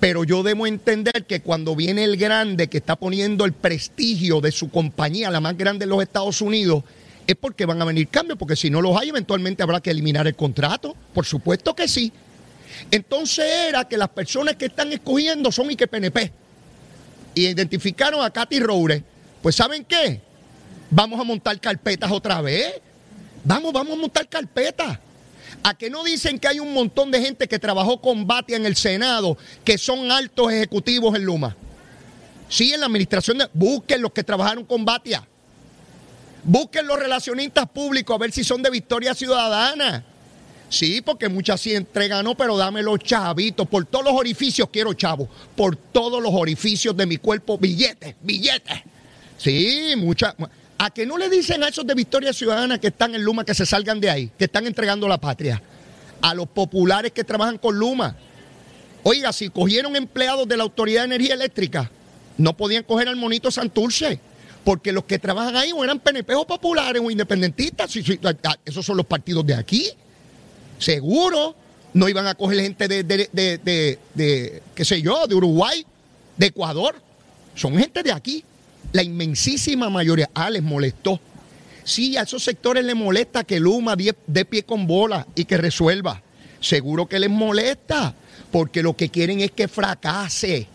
Pero 0.00 0.22
yo 0.22 0.44
debo 0.44 0.66
entender 0.66 1.26
que 1.26 1.40
cuando 1.40 1.74
viene 1.74 2.04
el 2.04 2.16
grande 2.16 2.68
que 2.68 2.78
está 2.78 2.94
poniendo 2.94 3.44
el 3.44 3.52
prestigio 3.52 4.40
de 4.40 4.52
su 4.52 4.70
compañía, 4.70 5.30
la 5.30 5.40
más 5.40 5.56
grande 5.56 5.86
de 5.86 5.90
los 5.90 6.00
Estados 6.02 6.40
Unidos, 6.40 6.84
es 7.26 7.34
porque 7.34 7.66
van 7.66 7.82
a 7.82 7.84
venir 7.84 8.08
cambios, 8.08 8.38
porque 8.38 8.54
si 8.54 8.70
no 8.70 8.80
los 8.80 8.96
hay, 8.96 9.08
eventualmente 9.08 9.62
habrá 9.62 9.80
que 9.80 9.90
eliminar 9.90 10.26
el 10.28 10.36
contrato. 10.36 10.94
Por 11.12 11.26
supuesto 11.26 11.74
que 11.74 11.88
sí. 11.88 12.12
Entonces 12.90 13.44
era 13.68 13.86
que 13.86 13.96
las 13.96 14.08
personas 14.08 14.56
que 14.56 14.66
están 14.66 14.92
escogiendo 14.92 15.50
son 15.52 15.68
Ike 15.68 15.86
PNP. 15.86 16.32
Y 17.34 17.46
identificaron 17.46 18.24
a 18.24 18.30
Katy 18.30 18.60
Roure. 18.60 19.02
Pues 19.42 19.56
¿saben 19.56 19.84
qué? 19.84 20.20
Vamos 20.90 21.20
a 21.20 21.24
montar 21.24 21.60
carpetas 21.60 22.10
otra 22.10 22.40
vez. 22.40 22.80
Vamos, 23.44 23.72
vamos 23.72 23.92
a 23.96 24.00
montar 24.00 24.28
carpetas. 24.28 24.98
¿A 25.62 25.74
que 25.74 25.90
no 25.90 26.04
dicen 26.04 26.38
que 26.38 26.48
hay 26.48 26.60
un 26.60 26.72
montón 26.72 27.10
de 27.10 27.20
gente 27.20 27.48
que 27.48 27.58
trabajó 27.58 28.00
con 28.00 28.26
Batia 28.26 28.56
en 28.56 28.66
el 28.66 28.76
Senado, 28.76 29.36
que 29.64 29.78
son 29.78 30.10
altos 30.10 30.52
ejecutivos 30.52 31.14
en 31.16 31.24
Luma? 31.24 31.56
Sí, 32.48 32.72
en 32.72 32.80
la 32.80 32.86
administración 32.86 33.38
de... 33.38 33.48
Busquen 33.52 34.00
los 34.00 34.12
que 34.12 34.22
trabajaron 34.22 34.64
con 34.64 34.84
Batia. 34.84 35.26
Busquen 36.44 36.86
los 36.86 36.98
relacionistas 36.98 37.68
públicos 37.68 38.14
a 38.14 38.18
ver 38.18 38.32
si 38.32 38.44
son 38.44 38.62
de 38.62 38.70
Victoria 38.70 39.14
Ciudadana. 39.14 40.04
Sí, 40.68 41.00
porque 41.00 41.28
muchas 41.28 41.60
sí 41.60 41.74
entregan, 41.74 42.24
no, 42.24 42.36
pero 42.36 42.56
dame 42.56 42.82
los 42.82 42.98
chavitos. 42.98 43.66
Por 43.68 43.86
todos 43.86 44.04
los 44.04 44.14
orificios 44.14 44.68
quiero 44.70 44.92
chavos. 44.92 45.28
Por 45.56 45.76
todos 45.76 46.22
los 46.22 46.32
orificios 46.34 46.96
de 46.96 47.06
mi 47.06 47.16
cuerpo, 47.16 47.56
billetes, 47.56 48.14
billetes. 48.20 48.82
Sí, 49.38 49.94
muchas. 49.96 50.34
¿A 50.78 50.90
que 50.90 51.06
no 51.06 51.16
le 51.16 51.28
dicen 51.28 51.62
a 51.62 51.68
esos 51.68 51.86
de 51.86 51.94
Victoria 51.94 52.32
Ciudadana 52.32 52.78
que 52.78 52.88
están 52.88 53.14
en 53.14 53.22
Luma 53.22 53.44
que 53.44 53.54
se 53.54 53.66
salgan 53.66 54.00
de 54.00 54.10
ahí, 54.10 54.30
que 54.38 54.44
están 54.44 54.66
entregando 54.66 55.08
la 55.08 55.18
patria? 55.18 55.62
A 56.20 56.34
los 56.34 56.48
populares 56.48 57.12
que 57.12 57.24
trabajan 57.24 57.58
con 57.58 57.78
Luma. 57.78 58.16
Oiga, 59.02 59.32
si 59.32 59.48
cogieron 59.48 59.96
empleados 59.96 60.46
de 60.46 60.56
la 60.56 60.64
Autoridad 60.64 61.02
de 61.02 61.06
Energía 61.06 61.34
Eléctrica, 61.34 61.90
no 62.36 62.56
podían 62.56 62.82
coger 62.82 63.08
al 63.08 63.16
monito 63.16 63.50
Santurce, 63.50 64.20
porque 64.64 64.92
los 64.92 65.04
que 65.04 65.18
trabajan 65.18 65.56
ahí 65.56 65.72
o 65.72 65.82
eran 65.82 65.98
PNP 65.98 66.34
populares 66.46 67.00
o 67.02 67.10
independentistas, 67.10 67.90
esos 68.64 68.84
son 68.84 68.96
los 68.96 69.06
partidos 69.06 69.46
de 69.46 69.54
aquí. 69.54 69.90
Seguro 70.78 71.54
no 71.94 72.08
iban 72.08 72.26
a 72.26 72.34
coger 72.34 72.60
gente 72.60 72.88
de, 72.88 73.02
de, 73.02 73.28
de, 73.32 73.98
de 74.14 74.62
qué 74.74 74.84
sé 74.84 75.02
yo, 75.02 75.26
de 75.26 75.34
Uruguay, 75.34 75.84
de 76.36 76.46
Ecuador. 76.46 76.94
Son 77.54 77.76
gente 77.76 78.02
de 78.02 78.12
aquí. 78.12 78.44
La 78.92 79.02
inmensísima 79.02 79.90
mayoría, 79.90 80.30
ah, 80.34 80.48
les 80.48 80.62
molestó. 80.62 81.20
Sí, 81.84 82.16
a 82.16 82.22
esos 82.22 82.42
sectores 82.42 82.84
les 82.84 82.94
molesta 82.94 83.44
que 83.44 83.58
Luma 83.60 83.96
dé 83.96 84.44
pie 84.44 84.62
con 84.62 84.86
bola 84.86 85.26
y 85.34 85.44
que 85.44 85.56
resuelva. 85.56 86.22
Seguro 86.60 87.06
que 87.06 87.18
les 87.18 87.30
molesta, 87.30 88.14
porque 88.50 88.82
lo 88.82 88.96
que 88.96 89.08
quieren 89.08 89.40
es 89.40 89.50
que 89.52 89.68
fracase. 89.68 90.68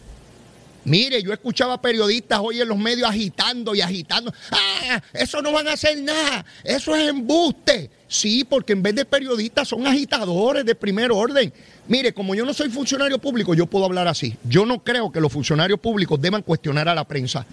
Mire, 0.86 1.24
yo 1.24 1.32
escuchaba 1.32 1.82
periodistas 1.82 2.40
hoy 2.42 2.60
en 2.62 2.68
los 2.68 2.78
medios 2.78 3.10
agitando 3.10 3.74
y 3.74 3.82
agitando. 3.82 4.34
Ah, 4.52 5.02
eso 5.14 5.42
no 5.42 5.52
van 5.52 5.68
a 5.68 5.74
hacer 5.74 5.98
nada. 6.02 6.46
Eso 6.64 6.96
es 6.96 7.08
embuste. 7.08 7.90
Sí, 8.14 8.44
porque 8.48 8.74
en 8.74 8.84
vez 8.84 8.94
de 8.94 9.06
periodistas 9.06 9.70
son 9.70 9.88
agitadores 9.88 10.64
de 10.64 10.76
primer 10.76 11.12
orden. 11.12 11.52
Mire, 11.88 12.14
como 12.14 12.36
yo 12.36 12.46
no 12.46 12.54
soy 12.54 12.70
funcionario 12.70 13.18
público, 13.18 13.56
yo 13.56 13.66
puedo 13.66 13.86
hablar 13.86 14.08
así. 14.08 14.38
Yo 14.48 14.68
no 14.68 14.84
creo 14.84 15.12
que 15.12 15.20
los 15.20 15.32
funcionarios 15.32 15.80
públicos 15.80 16.22
deban 16.22 16.44
cuestionar 16.44 16.88
a 16.88 16.94
la 16.94 17.06
prensa. 17.08 17.44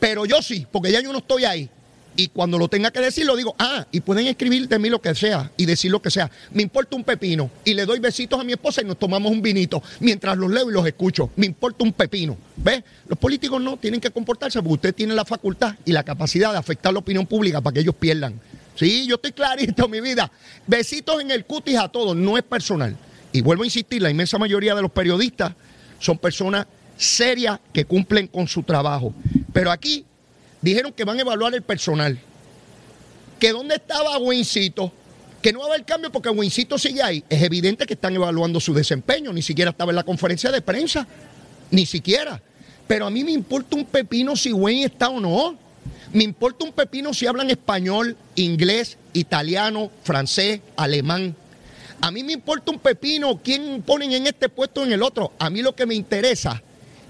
Pero 0.00 0.24
yo 0.24 0.40
sí, 0.40 0.66
porque 0.72 0.90
ya 0.90 1.02
yo 1.02 1.12
no 1.12 1.18
estoy 1.18 1.44
ahí. 1.44 1.68
Y 2.16 2.28
cuando 2.28 2.56
lo 2.56 2.68
tenga 2.68 2.90
que 2.90 3.00
decir, 3.00 3.26
lo 3.26 3.36
digo, 3.36 3.54
ah, 3.58 3.86
y 3.92 4.00
pueden 4.00 4.26
escribir 4.26 4.66
de 4.68 4.78
mí 4.78 4.88
lo 4.88 5.02
que 5.02 5.14
sea 5.14 5.50
y 5.54 5.66
decir 5.66 5.90
lo 5.90 6.00
que 6.00 6.10
sea. 6.10 6.30
Me 6.50 6.62
importa 6.62 6.96
un 6.96 7.04
pepino. 7.04 7.50
Y 7.62 7.74
le 7.74 7.84
doy 7.84 7.98
besitos 7.98 8.40
a 8.40 8.42
mi 8.42 8.52
esposa 8.52 8.80
y 8.80 8.86
nos 8.86 8.98
tomamos 8.98 9.30
un 9.30 9.42
vinito 9.42 9.82
mientras 10.00 10.38
los 10.38 10.50
leo 10.50 10.70
y 10.70 10.72
los 10.72 10.86
escucho. 10.86 11.28
Me 11.36 11.44
importa 11.44 11.84
un 11.84 11.92
pepino. 11.92 12.38
¿Ves? 12.56 12.82
Los 13.06 13.18
políticos 13.18 13.60
no 13.60 13.76
tienen 13.76 14.00
que 14.00 14.10
comportarse 14.10 14.60
porque 14.60 14.72
usted 14.72 14.94
tiene 14.94 15.14
la 15.14 15.26
facultad 15.26 15.74
y 15.84 15.92
la 15.92 16.04
capacidad 16.04 16.52
de 16.52 16.58
afectar 16.58 16.90
la 16.90 17.00
opinión 17.00 17.26
pública 17.26 17.60
para 17.60 17.74
que 17.74 17.80
ellos 17.80 17.94
pierdan. 17.94 18.40
Sí, 18.76 19.06
yo 19.06 19.16
estoy 19.16 19.32
clarito, 19.32 19.88
mi 19.88 20.00
vida. 20.00 20.30
Besitos 20.66 21.20
en 21.20 21.30
el 21.30 21.44
cutis 21.44 21.78
a 21.78 21.88
todos, 21.88 22.14
no 22.14 22.36
es 22.36 22.44
personal. 22.44 22.96
Y 23.32 23.40
vuelvo 23.40 23.62
a 23.62 23.66
insistir, 23.66 24.02
la 24.02 24.10
inmensa 24.10 24.38
mayoría 24.38 24.74
de 24.74 24.82
los 24.82 24.90
periodistas 24.90 25.52
son 25.98 26.18
personas 26.18 26.66
serias 26.96 27.58
que 27.72 27.84
cumplen 27.84 28.26
con 28.26 28.46
su 28.46 28.62
trabajo. 28.62 29.14
Pero 29.52 29.70
aquí 29.70 30.04
dijeron 30.60 30.92
que 30.92 31.04
van 31.04 31.18
a 31.18 31.22
evaluar 31.22 31.54
el 31.54 31.62
personal. 31.62 32.18
Que 33.38 33.52
dónde 33.52 33.76
estaba 33.76 34.18
Wincito, 34.18 34.92
que 35.42 35.52
no 35.52 35.60
va 35.60 35.66
a 35.66 35.68
haber 35.68 35.84
cambio 35.84 36.10
porque 36.10 36.28
Wincito 36.28 36.78
sigue 36.78 37.02
ahí. 37.02 37.24
Es 37.28 37.42
evidente 37.42 37.86
que 37.86 37.94
están 37.94 38.14
evaluando 38.14 38.60
su 38.60 38.72
desempeño, 38.74 39.32
ni 39.32 39.42
siquiera 39.42 39.70
estaba 39.70 39.92
en 39.92 39.96
la 39.96 40.04
conferencia 40.04 40.50
de 40.50 40.62
prensa, 40.62 41.06
ni 41.70 41.86
siquiera. 41.86 42.40
Pero 42.86 43.06
a 43.06 43.10
mí 43.10 43.24
me 43.24 43.32
importa 43.32 43.76
un 43.76 43.84
pepino 43.84 44.36
si 44.36 44.52
Wayne 44.52 44.84
está 44.84 45.08
o 45.08 45.20
no. 45.20 45.65
Me 46.12 46.24
importa 46.24 46.64
un 46.64 46.72
pepino 46.72 47.12
si 47.12 47.26
hablan 47.26 47.50
español, 47.50 48.16
inglés, 48.36 48.96
italiano, 49.12 49.90
francés, 50.04 50.60
alemán. 50.76 51.34
A 52.00 52.10
mí 52.10 52.22
me 52.22 52.32
importa 52.32 52.70
un 52.70 52.78
pepino 52.78 53.40
quién 53.42 53.82
ponen 53.82 54.12
en 54.12 54.26
este 54.26 54.48
puesto 54.48 54.82
o 54.82 54.84
en 54.84 54.92
el 54.92 55.02
otro. 55.02 55.32
A 55.38 55.50
mí 55.50 55.62
lo 55.62 55.74
que 55.74 55.86
me 55.86 55.94
interesa 55.94 56.62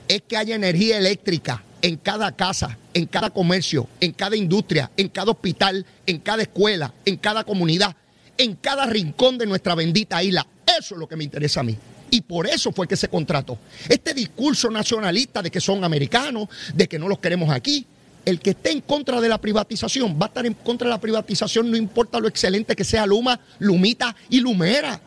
es 0.08 0.22
que 0.22 0.36
haya 0.36 0.54
energía 0.54 0.98
eléctrica 0.98 1.62
en 1.82 1.96
cada 1.96 2.32
casa, 2.32 2.78
en 2.94 3.06
cada 3.06 3.30
comercio, 3.30 3.88
en 4.00 4.12
cada 4.12 4.36
industria, 4.36 4.90
en 4.96 5.08
cada 5.08 5.32
hospital, 5.32 5.84
en 6.06 6.18
cada 6.18 6.42
escuela, 6.42 6.94
en 7.04 7.16
cada 7.16 7.44
comunidad, 7.44 7.94
en 8.38 8.54
cada 8.56 8.86
rincón 8.86 9.38
de 9.38 9.46
nuestra 9.46 9.74
bendita 9.74 10.22
isla. 10.22 10.46
Eso 10.66 10.94
es 10.94 11.00
lo 11.00 11.08
que 11.08 11.16
me 11.16 11.24
interesa 11.24 11.60
a 11.60 11.64
mí. 11.64 11.76
Y 12.10 12.20
por 12.22 12.46
eso 12.46 12.72
fue 12.72 12.86
que 12.86 12.96
se 12.96 13.08
contrató. 13.08 13.58
Este 13.88 14.14
discurso 14.14 14.70
nacionalista 14.70 15.42
de 15.42 15.50
que 15.50 15.60
son 15.60 15.84
americanos, 15.84 16.48
de 16.72 16.88
que 16.88 16.98
no 16.98 17.08
los 17.08 17.18
queremos 17.18 17.50
aquí, 17.50 17.86
el 18.26 18.40
que 18.40 18.50
esté 18.50 18.72
en 18.72 18.80
contra 18.80 19.20
de 19.20 19.28
la 19.28 19.38
privatización 19.38 20.18
va 20.20 20.26
a 20.26 20.28
estar 20.28 20.44
en 20.44 20.54
contra 20.54 20.88
de 20.88 20.90
la 20.90 21.00
privatización, 21.00 21.70
no 21.70 21.76
importa 21.76 22.18
lo 22.18 22.26
excelente 22.26 22.74
que 22.74 22.84
sea 22.84 23.06
Luma, 23.06 23.40
Lumita 23.60 24.14
y 24.28 24.40
Lumera. 24.40 25.00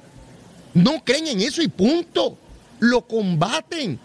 No 0.74 1.04
creen 1.04 1.28
en 1.28 1.42
eso 1.42 1.62
y 1.62 1.68
punto. 1.68 2.38
Lo 2.80 3.02
combaten. 3.02 4.00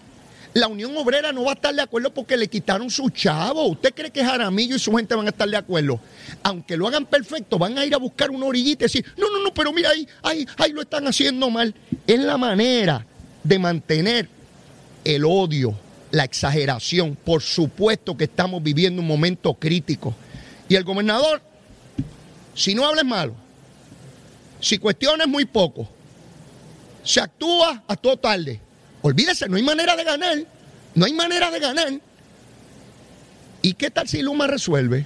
La 0.52 0.66
Unión 0.66 0.96
Obrera 0.96 1.32
no 1.32 1.44
va 1.44 1.52
a 1.52 1.54
estar 1.54 1.74
de 1.74 1.82
acuerdo 1.82 2.12
porque 2.12 2.36
le 2.36 2.48
quitaron 2.48 2.90
su 2.90 3.08
chavo. 3.10 3.66
¿Usted 3.66 3.94
cree 3.94 4.10
que 4.10 4.24
Jaramillo 4.24 4.76
y 4.76 4.78
su 4.80 4.92
gente 4.92 5.14
van 5.14 5.26
a 5.26 5.30
estar 5.30 5.48
de 5.48 5.56
acuerdo? 5.56 6.00
Aunque 6.42 6.76
lo 6.76 6.88
hagan 6.88 7.06
perfecto, 7.06 7.56
van 7.56 7.78
a 7.78 7.84
ir 7.84 7.94
a 7.94 7.98
buscar 7.98 8.30
una 8.30 8.46
orillita 8.46 8.84
y 8.84 8.86
decir, 8.86 9.04
no, 9.16 9.30
no, 9.30 9.42
no, 9.42 9.54
pero 9.54 9.72
mira 9.72 9.90
ahí, 9.90 10.08
ahí, 10.22 10.46
ahí 10.58 10.72
lo 10.72 10.82
están 10.82 11.06
haciendo 11.06 11.50
mal. 11.50 11.72
Es 12.06 12.18
la 12.18 12.36
manera 12.36 13.06
de 13.44 13.58
mantener 13.58 14.28
el 15.04 15.24
odio, 15.24 15.74
la 16.14 16.24
exageración. 16.24 17.16
Por 17.16 17.42
supuesto 17.42 18.16
que 18.16 18.24
estamos 18.24 18.62
viviendo 18.62 19.02
un 19.02 19.08
momento 19.08 19.54
crítico. 19.54 20.14
Y 20.68 20.76
el 20.76 20.84
gobernador, 20.84 21.42
si 22.54 22.74
no 22.74 22.86
hables 22.86 23.04
malo, 23.04 23.34
si 24.60 24.78
cuestiones 24.78 25.26
muy 25.26 25.44
poco, 25.44 25.88
se 27.02 27.20
actúa 27.20 27.84
a 27.86 27.96
todo 27.96 28.16
tarde 28.16 28.60
Olvídese, 29.04 29.50
no 29.50 29.56
hay 29.56 29.62
manera 29.62 29.96
de 29.96 30.02
ganar. 30.02 30.38
No 30.94 31.04
hay 31.04 31.12
manera 31.12 31.50
de 31.50 31.60
ganar. 31.60 31.92
¿Y 33.60 33.74
qué 33.74 33.90
tal 33.90 34.08
si 34.08 34.22
Luma 34.22 34.46
resuelve? 34.46 35.04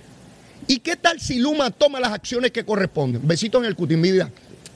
¿Y 0.69 0.79
qué 0.79 0.95
tal 0.95 1.19
si 1.19 1.41
Luma 1.41 1.73
toma 1.73 1.99
las 1.99 2.13
acciones 2.13 2.53
que 2.53 2.65
corresponden? 2.65 3.27
Besitos 3.27 3.61
en 3.61 3.67
el 3.67 3.75
cutín, 3.75 4.01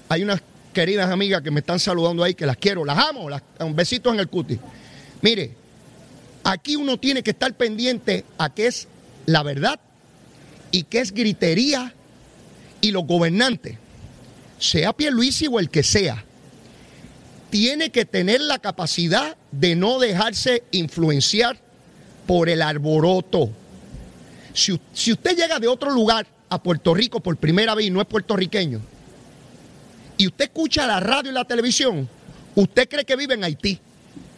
Hay 0.08 0.24
unas 0.24 0.42
queridas 0.74 1.08
amigas 1.08 1.40
que 1.40 1.52
me 1.52 1.60
están 1.60 1.78
saludando 1.78 2.24
ahí, 2.24 2.34
que 2.34 2.46
las 2.46 2.56
quiero, 2.56 2.84
las 2.84 2.98
amo, 2.98 3.30
las, 3.30 3.42
un 3.60 3.76
besito 3.76 4.12
en 4.12 4.18
el 4.18 4.26
cutis. 4.26 4.58
Mire, 5.20 5.54
aquí 6.44 6.76
uno 6.76 6.98
tiene 6.98 7.22
que 7.22 7.30
estar 7.30 7.54
pendiente 7.54 8.24
a 8.38 8.52
qué 8.52 8.66
es 8.66 8.88
la 9.26 9.42
verdad 9.42 9.80
y 10.70 10.84
qué 10.84 11.00
es 11.00 11.12
gritería 11.12 11.94
y 12.80 12.90
los 12.90 13.06
gobernantes, 13.06 13.76
sea 14.58 14.92
Pierluisi 14.92 15.46
o 15.46 15.60
el 15.60 15.70
que 15.70 15.82
sea, 15.82 16.24
tiene 17.50 17.90
que 17.90 18.04
tener 18.04 18.40
la 18.40 18.58
capacidad 18.58 19.36
de 19.50 19.76
no 19.76 19.98
dejarse 19.98 20.64
influenciar 20.72 21.58
por 22.26 22.48
el 22.48 22.62
arboroto. 22.62 23.50
Si, 24.54 24.72
usted 24.72 25.36
llega 25.36 25.58
de 25.58 25.68
otro 25.68 25.90
lugar 25.90 26.26
a 26.48 26.62
Puerto 26.62 26.94
Rico 26.94 27.20
por 27.20 27.36
primera 27.36 27.74
vez 27.74 27.86
y 27.86 27.90
no 27.90 28.00
es 28.00 28.06
puertorriqueño, 28.06 28.80
y 30.16 30.26
usted 30.26 30.44
escucha 30.46 30.86
la 30.86 31.00
radio 31.00 31.30
y 31.30 31.34
la 31.34 31.44
televisión, 31.44 32.08
usted 32.54 32.88
cree 32.88 33.04
que 33.04 33.16
vive 33.16 33.34
en 33.34 33.44
Haití. 33.44 33.78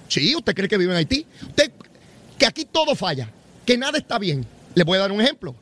Sí, 0.09 0.35
usted 0.37 0.55
cree 0.55 0.69
que 0.69 0.79
vive 0.79 0.93
en 0.93 0.99
Haití. 0.99 1.27
Usted, 1.43 1.73
que 2.39 2.47
aquí 2.47 2.65
todo 2.65 2.95
falla, 2.95 3.31
que 3.65 3.77
nada 3.77 3.99
está 3.99 4.19
bien. 4.19 4.47
Le 4.75 4.85
voy 4.85 4.99
a 4.99 5.03
dar 5.03 5.13
un 5.13 5.21
ejemplo. 5.21 5.55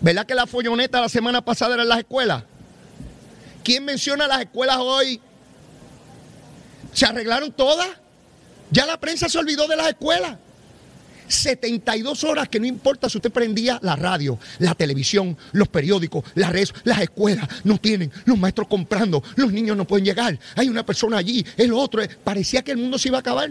¿Verdad 0.00 0.26
que 0.26 0.34
la 0.34 0.46
folloneta 0.46 1.00
la 1.00 1.08
semana 1.08 1.44
pasada 1.44 1.74
era 1.74 1.82
en 1.82 1.88
las 1.88 1.98
escuelas? 1.98 2.44
¿Quién 3.62 3.84
menciona 3.84 4.28
las 4.28 4.42
escuelas 4.42 4.76
hoy 4.78 5.20
¿Se 6.96 7.04
arreglaron 7.04 7.52
todas? 7.52 7.88
Ya 8.70 8.86
la 8.86 8.98
prensa 8.98 9.28
se 9.28 9.36
olvidó 9.36 9.68
de 9.68 9.76
las 9.76 9.88
escuelas. 9.88 10.38
72 11.28 12.24
horas 12.24 12.48
que 12.48 12.58
no 12.58 12.64
importa 12.64 13.10
si 13.10 13.18
usted 13.18 13.30
prendía 13.30 13.78
la 13.82 13.96
radio, 13.96 14.38
la 14.60 14.74
televisión, 14.74 15.36
los 15.52 15.68
periódicos, 15.68 16.24
las 16.36 16.52
redes, 16.52 16.72
las 16.84 17.02
escuelas 17.02 17.46
no 17.64 17.76
tienen, 17.76 18.10
los 18.24 18.38
maestros 18.38 18.68
comprando, 18.68 19.22
los 19.34 19.52
niños 19.52 19.76
no 19.76 19.86
pueden 19.86 20.06
llegar, 20.06 20.38
hay 20.54 20.70
una 20.70 20.86
persona 20.86 21.18
allí, 21.18 21.44
el 21.58 21.74
otro, 21.74 22.00
parecía 22.24 22.62
que 22.62 22.70
el 22.70 22.78
mundo 22.78 22.96
se 22.96 23.08
iba 23.08 23.18
a 23.18 23.20
acabar. 23.20 23.50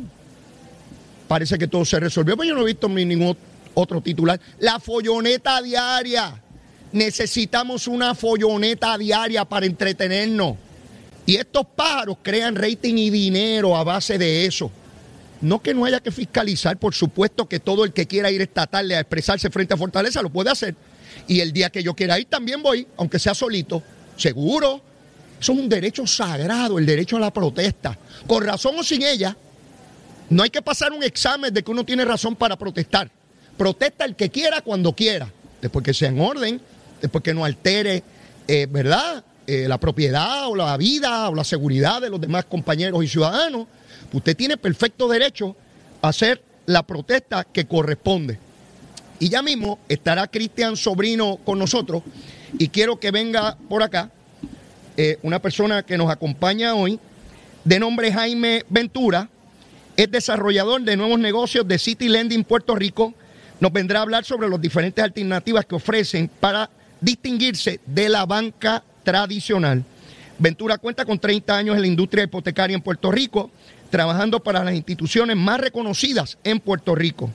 Parece 1.27 1.57
que 1.57 1.67
todo 1.67 1.85
se 1.85 1.99
resolvió, 1.99 2.37
pero 2.37 2.49
yo 2.49 2.55
no 2.55 2.61
he 2.61 2.65
visto 2.65 2.87
ningún 2.87 3.35
otro 3.73 4.01
titular. 4.01 4.39
La 4.59 4.79
folloneta 4.79 5.61
diaria. 5.61 6.41
Necesitamos 6.91 7.87
una 7.87 8.15
folloneta 8.15 8.97
diaria 8.97 9.43
para 9.45 9.65
entretenernos. 9.65 10.55
Y 11.25 11.35
estos 11.35 11.65
pájaros 11.75 12.17
crean 12.21 12.55
rating 12.55 12.95
y 12.95 13.09
dinero 13.09 13.75
a 13.75 13.83
base 13.83 14.17
de 14.17 14.45
eso. 14.45 14.71
No 15.41 15.61
que 15.61 15.73
no 15.73 15.85
haya 15.85 15.99
que 15.99 16.11
fiscalizar, 16.11 16.77
por 16.77 16.93
supuesto 16.93 17.49
que 17.49 17.59
todo 17.59 17.83
el 17.83 17.91
que 17.91 18.07
quiera 18.07 18.31
ir 18.31 18.41
esta 18.41 18.67
tarde 18.67 18.95
a 18.95 19.01
expresarse 19.01 19.49
frente 19.49 19.73
a 19.73 19.77
Fortaleza 19.77 20.21
lo 20.21 20.29
puede 20.29 20.51
hacer. 20.51 20.75
Y 21.27 21.39
el 21.39 21.51
día 21.51 21.69
que 21.69 21.83
yo 21.83 21.95
quiera 21.95 22.19
ir 22.19 22.27
también 22.27 22.61
voy, 22.61 22.87
aunque 22.97 23.19
sea 23.19 23.33
solito, 23.33 23.81
seguro. 24.15 24.81
Eso 25.39 25.51
es 25.51 25.59
un 25.59 25.67
derecho 25.67 26.07
sagrado, 26.07 26.79
el 26.79 26.85
derecho 26.85 27.17
a 27.17 27.19
la 27.19 27.33
protesta. 27.33 27.97
Con 28.25 28.43
razón 28.43 28.75
o 28.79 28.83
sin 28.83 29.01
ella, 29.03 29.35
no 30.29 30.43
hay 30.43 30.49
que 30.49 30.61
pasar 30.61 30.91
un 30.91 31.03
examen 31.03 31.53
de 31.53 31.63
que 31.63 31.71
uno 31.71 31.83
tiene 31.83 32.05
razón 32.05 32.35
para 32.35 32.55
protestar. 32.55 33.09
Protesta 33.57 34.05
el 34.05 34.15
que 34.15 34.29
quiera 34.29 34.61
cuando 34.61 34.93
quiera, 34.93 35.29
después 35.61 35.85
que 35.85 35.93
sea 35.93 36.09
en 36.09 36.19
orden, 36.19 36.61
después 37.01 37.23
que 37.23 37.33
no 37.33 37.45
altere, 37.45 38.03
eh, 38.47 38.67
¿verdad? 38.69 39.23
Eh, 39.47 39.67
la 39.67 39.79
propiedad 39.79 40.47
o 40.47 40.55
la 40.55 40.75
vida 40.77 41.29
o 41.29 41.35
la 41.35 41.43
seguridad 41.43 42.01
de 42.01 42.09
los 42.09 42.19
demás 42.19 42.45
compañeros 42.45 43.03
y 43.03 43.07
ciudadanos, 43.07 43.67
usted 44.11 44.35
tiene 44.35 44.57
perfecto 44.57 45.07
derecho 45.07 45.55
a 46.01 46.09
hacer 46.09 46.43
la 46.65 46.83
protesta 46.83 47.43
que 47.43 47.65
corresponde. 47.65 48.39
Y 49.19 49.29
ya 49.29 49.41
mismo 49.41 49.79
estará 49.87 50.27
Cristian 50.27 50.75
Sobrino 50.75 51.37
con 51.45 51.59
nosotros 51.59 52.03
y 52.57 52.69
quiero 52.69 52.99
que 52.99 53.11
venga 53.11 53.57
por 53.69 53.83
acá 53.83 54.11
eh, 54.97 55.19
una 55.23 55.41
persona 55.41 55.83
que 55.83 55.97
nos 55.97 56.09
acompaña 56.09 56.75
hoy, 56.75 56.99
de 57.63 57.79
nombre 57.79 58.11
Jaime 58.11 58.63
Ventura, 58.69 59.29
es 59.97 60.11
desarrollador 60.11 60.81
de 60.81 60.97
nuevos 60.97 61.19
negocios 61.19 61.67
de 61.67 61.79
City 61.79 62.09
Lending 62.09 62.43
Puerto 62.43 62.75
Rico. 62.75 63.13
Nos 63.59 63.71
vendrá 63.71 63.99
a 63.99 64.01
hablar 64.03 64.25
sobre 64.25 64.49
las 64.49 64.59
diferentes 64.59 65.03
alternativas 65.03 65.65
que 65.65 65.75
ofrecen 65.75 66.29
para 66.39 66.69
distinguirse 67.01 67.79
de 67.85 68.09
la 68.09 68.25
banca 68.25 68.83
tradicional. 69.03 69.83
Ventura 70.37 70.77
cuenta 70.77 71.05
con 71.05 71.17
30 71.17 71.57
años 71.57 71.75
en 71.75 71.81
la 71.81 71.87
industria 71.87 72.25
hipotecaria 72.25 72.75
en 72.75 72.81
Puerto 72.81 73.11
Rico, 73.11 73.51
trabajando 73.89 74.41
para 74.41 74.63
las 74.63 74.73
instituciones 74.73 75.37
más 75.37 75.59
reconocidas 75.59 76.37
en 76.43 76.59
Puerto 76.59 76.93
Rico. 76.95 77.31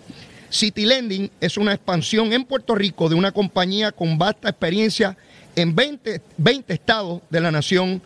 City 0.50 0.84
Lending 0.84 1.30
es 1.40 1.56
una 1.56 1.72
expansión 1.72 2.32
en 2.32 2.44
Puerto 2.44 2.74
Rico 2.74 3.08
de 3.08 3.14
una 3.14 3.32
compañía 3.32 3.92
con 3.92 4.18
vasta 4.18 4.50
experiencia 4.50 5.16
en 5.56 5.74
20, 5.74 6.20
20 6.36 6.74
estados 6.74 7.22
de 7.30 7.40
la 7.40 7.50
nación 7.50 8.02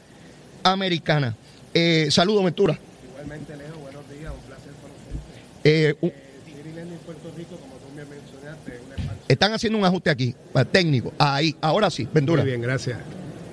americana. 0.63 1.35
Eh, 1.73 2.09
saludos, 2.11 2.45
Ventura. 2.45 2.79
Igualmente, 3.09 3.57
Leo, 3.57 3.77
buenos 3.79 4.09
días, 4.11 4.33
un 4.33 4.47
placer 4.47 4.73
conocerte. 4.81 5.41
Eh, 5.65 5.95
City 5.99 6.73
Lending 6.75 6.99
Puerto 6.99 7.31
Rico, 7.37 7.57
como 7.57 7.77
tú 7.77 7.87
me 7.97 8.05
mencionaste, 8.05 8.81
una 8.87 9.17
Están 9.27 9.53
haciendo 9.53 9.79
un 9.79 9.85
ajuste 9.87 10.11
aquí, 10.11 10.35
técnico. 10.71 11.13
Ahí, 11.19 11.57
ahora 11.63 11.89
sí, 11.89 12.07
Ventura. 12.13 12.43
Muy 12.43 12.51
bien, 12.51 12.61
gracias. 12.61 12.99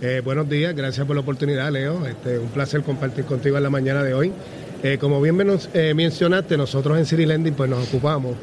Eh, 0.02 0.21
buenos 0.21 0.50
días, 0.50 0.76
gracias 0.76 1.08
por 1.08 1.15
la 1.15 1.21
oportunidad, 1.21 1.71
Leo. 1.71 2.06
Este, 2.06 2.38
un 2.38 2.50
placer 2.50 2.82
compartir 2.82 3.24
contigo 3.24 3.56
en 3.56 3.63
la 3.63 3.69
mañana 3.69 4.04
de 4.04 4.13
hoy. 4.13 4.34
Eh, 4.84 4.97
como 5.00 5.21
bien 5.21 5.38
eh, 5.74 5.93
mencionaste, 5.93 6.58
nosotros 6.58 6.97
en 6.97 7.06
City 7.06 7.26
Lending 7.26 7.54
pues, 7.54 7.69
nos 7.69 7.88
ocupamos 7.88 8.36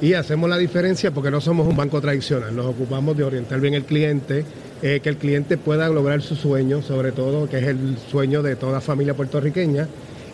y 0.00 0.14
hacemos 0.14 0.50
la 0.50 0.58
diferencia 0.58 1.12
porque 1.12 1.30
no 1.30 1.40
somos 1.40 1.68
un 1.68 1.76
banco 1.76 2.00
tradicional. 2.00 2.56
Nos 2.56 2.66
ocupamos 2.66 3.16
de 3.16 3.22
orientar 3.22 3.60
bien 3.60 3.74
el 3.74 3.84
cliente, 3.84 4.44
que 4.80 5.00
el 5.04 5.16
cliente 5.16 5.56
pueda 5.58 5.88
lograr 5.88 6.22
su 6.22 6.34
sueño, 6.34 6.82
sobre 6.82 7.12
todo, 7.12 7.48
que 7.48 7.58
es 7.58 7.68
el 7.68 7.96
sueño 8.10 8.42
de 8.42 8.56
toda 8.56 8.80
familia 8.80 9.14
puertorriqueña, 9.14 9.86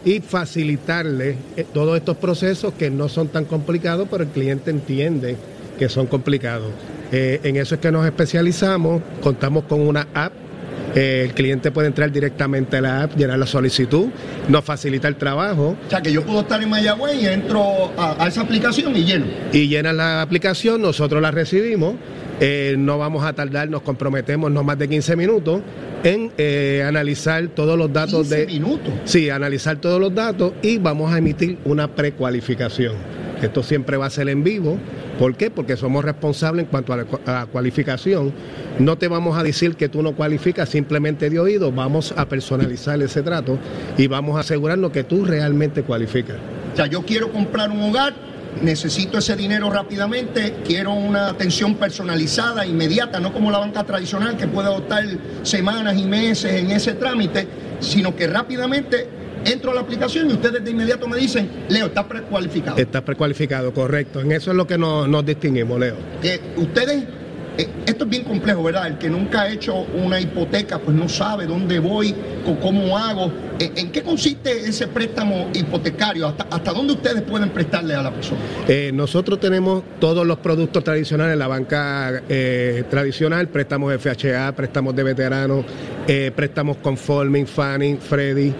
y 0.09 0.21
facilitarle 0.21 1.37
todos 1.75 1.99
estos 1.99 2.17
procesos 2.17 2.73
que 2.75 2.91
no 2.91 3.09
son 3.09 3.29
tan 3.29 3.45
complicados, 3.45 4.09
pero 4.11 4.25
el 4.25 4.31
cliente 4.31 4.71
entiende 4.71 5.37
que 5.79 5.89
son 5.89 6.07
complicados. 6.07 6.71
en 7.13 7.57
eso 7.57 7.75
es 7.75 7.81
que 7.81 7.93
nos 7.93 8.07
especializamos, 8.07 9.03
contamos 9.21 9.65
con 9.65 9.81
una 9.81 10.09
app 10.15 10.33
eh, 10.95 11.25
el 11.27 11.35
cliente 11.35 11.71
puede 11.71 11.89
entrar 11.89 12.11
directamente 12.11 12.79
a 12.79 12.81
la 12.81 13.03
app, 13.03 13.17
llenar 13.17 13.39
la 13.39 13.47
solicitud, 13.47 14.07
nos 14.49 14.65
facilita 14.65 15.09
el 15.09 15.17
trabajo. 15.17 15.77
O 15.87 15.91
sea, 15.91 16.01
que 16.01 16.13
yo 16.13 16.25
puedo 16.25 16.41
estar 16.41 16.63
en 16.63 16.71
Mayagüez 16.71 17.23
y 17.23 17.27
entro 17.27 17.93
a, 17.97 18.27
esa 18.27 18.41
aplicación 18.43 18.97
y 18.97 19.05
lleno. 19.05 19.27
Y 19.53 19.69
llena 19.69 19.93
la 19.93 20.23
aplicación, 20.23 20.81
nosotros 20.81 21.21
la 21.21 21.31
recibimos, 21.31 21.95
eh, 22.41 22.75
no 22.79 22.99
vamos 22.99 23.25
a 23.25 23.33
tardar, 23.33 23.69
nos 23.69 23.83
comprometemos 23.83 24.51
no 24.51 24.63
más 24.65 24.79
de 24.79 24.89
15 24.89 25.17
minutos 25.17 25.61
en 26.05 26.33
eh, 26.39 26.85
analizar 26.87 27.49
todos 27.49 27.79
los 27.79 27.93
datos 27.93 28.23
15 28.23 28.37
de... 28.37 28.47
minutos. 28.47 28.93
Sí, 29.05 29.31
analizar 29.31 29.79
todos 29.79 30.01
los 30.01 30.15
datos 30.15 30.53
y 30.63 30.79
vamos 30.79 31.13
a 31.13 31.19
emitir 31.19 31.59
una 31.65 31.89
precualificación. 31.89 32.97
Esto 33.43 33.63
siempre 33.63 33.97
va 33.97 34.07
a 34.07 34.11
ser 34.11 34.29
en 34.29 34.43
vivo. 34.43 34.79
¿Por 35.19 35.37
qué? 35.37 35.51
Porque 35.51 35.77
somos 35.77 36.05
responsables 36.05 36.65
en 36.65 36.71
cuanto 36.71 36.93
a 36.93 36.97
la, 36.97 37.47
cualificación. 37.47 38.33
No 38.79 38.99
te 38.99 39.09
vamos 39.09 39.37
a 39.37 39.43
decir 39.43 39.75
que 39.77 39.89
tú 39.89 40.03
no 40.03 40.15
cualificas 40.15 40.69
simplemente 40.69 41.31
de 41.31 41.39
oído, 41.39 41.73
vamos 41.73 42.15
a 42.17 42.29
personalizar 42.29 43.01
ese 43.03 43.23
trato 43.23 43.59
y 43.97 44.07
vamos 44.07 44.37
a 44.37 44.41
asegurarnos 44.41 44.93
que 44.93 45.05
tú 45.05 45.25
realmente 45.25 45.83
cualificas. 45.83 46.37
O 46.73 46.77
sea, 46.77 46.87
yo 46.87 47.03
quiero 47.03 47.33
comprar 47.33 47.71
un 47.71 47.83
hogar, 47.83 48.15
necesito 48.63 49.19
ese 49.19 49.37
dinero 49.37 49.71
rápidamente, 49.71 50.57
quiero 50.65 50.93
una 50.93 51.29
atención 51.29 51.75
personalizada, 51.77 52.67
inmediata, 52.67 53.21
no 53.21 53.33
como 53.33 53.51
la 53.51 53.59
banca 53.59 53.85
tradicional 53.85 54.37
que 54.37 54.47
puede 54.47 54.69
adoptar 54.69 55.05
semanas 55.43 55.97
y 55.99 56.05
meses 56.05 56.53
en 56.53 56.71
ese 56.71 56.95
trámite 56.95 57.47
sino 57.81 58.15
que 58.15 58.27
rápidamente 58.27 59.09
entro 59.45 59.71
a 59.71 59.75
la 59.75 59.81
aplicación 59.81 60.31
y 60.31 60.33
ustedes 60.33 60.65
de 60.65 60.71
inmediato 60.71 61.07
me 61.07 61.17
dicen, 61.17 61.49
Leo, 61.69 61.87
está 61.87 62.07
precualificado. 62.07 62.77
Está 62.77 63.05
precualificado, 63.05 63.73
correcto. 63.73 64.21
En 64.21 64.33
eso 64.33 64.51
es 64.51 64.57
lo 64.57 64.67
que 64.67 64.79
nos, 64.79 65.09
nos 65.09 65.25
distinguimos, 65.25 65.79
Leo. 65.79 65.97
Que 66.21 66.41
ustedes 66.57 67.05
eh, 67.05 67.07
esto 67.59 68.05
es 68.05 68.11
bien 68.11 68.25
complejo, 68.25 68.63
¿verdad? 68.63 68.87
El 68.87 68.99
que 68.99 69.11
nunca 69.11 69.43
ha 69.43 69.49
hecho 69.51 69.75
una 69.75 70.21
hipoteca, 70.21 70.79
pues 70.79 70.97
no 70.97 71.09
sabe 71.09 71.47
dónde 71.47 71.79
voy, 71.81 72.15
cómo 72.63 72.97
hago. 72.97 73.33
Eh, 73.59 73.73
¿En 73.77 73.91
qué 73.91 74.03
consiste 74.03 74.69
ese 74.69 74.87
préstamo 74.87 75.49
hipotecario? 75.53 76.29
¿Hasta, 76.29 76.73
dónde 76.73 76.93
ustedes 76.93 77.23
pueden 77.23 77.51
prestarle 77.51 77.95
a 77.95 78.03
la 78.03 78.13
persona? 78.13 78.41
Eh, 78.69 78.93
nosotros 78.95 79.41
tenemos 79.41 79.83
todos 79.99 80.27
los 80.27 80.39
productos 80.39 80.85
tradicionales 80.85 81.37
la 81.37 81.49
banca 81.49 82.23
tradicional, 82.89 83.49
préstamos 83.49 83.95
FHA, 83.95 84.53
préstamos 84.55 84.95
de 84.95 85.03
veteranos, 85.03 85.65
préstamos 86.35 86.77
conforming, 86.79 87.47
Fanning, 87.47 87.99
Freddy, 87.99 88.53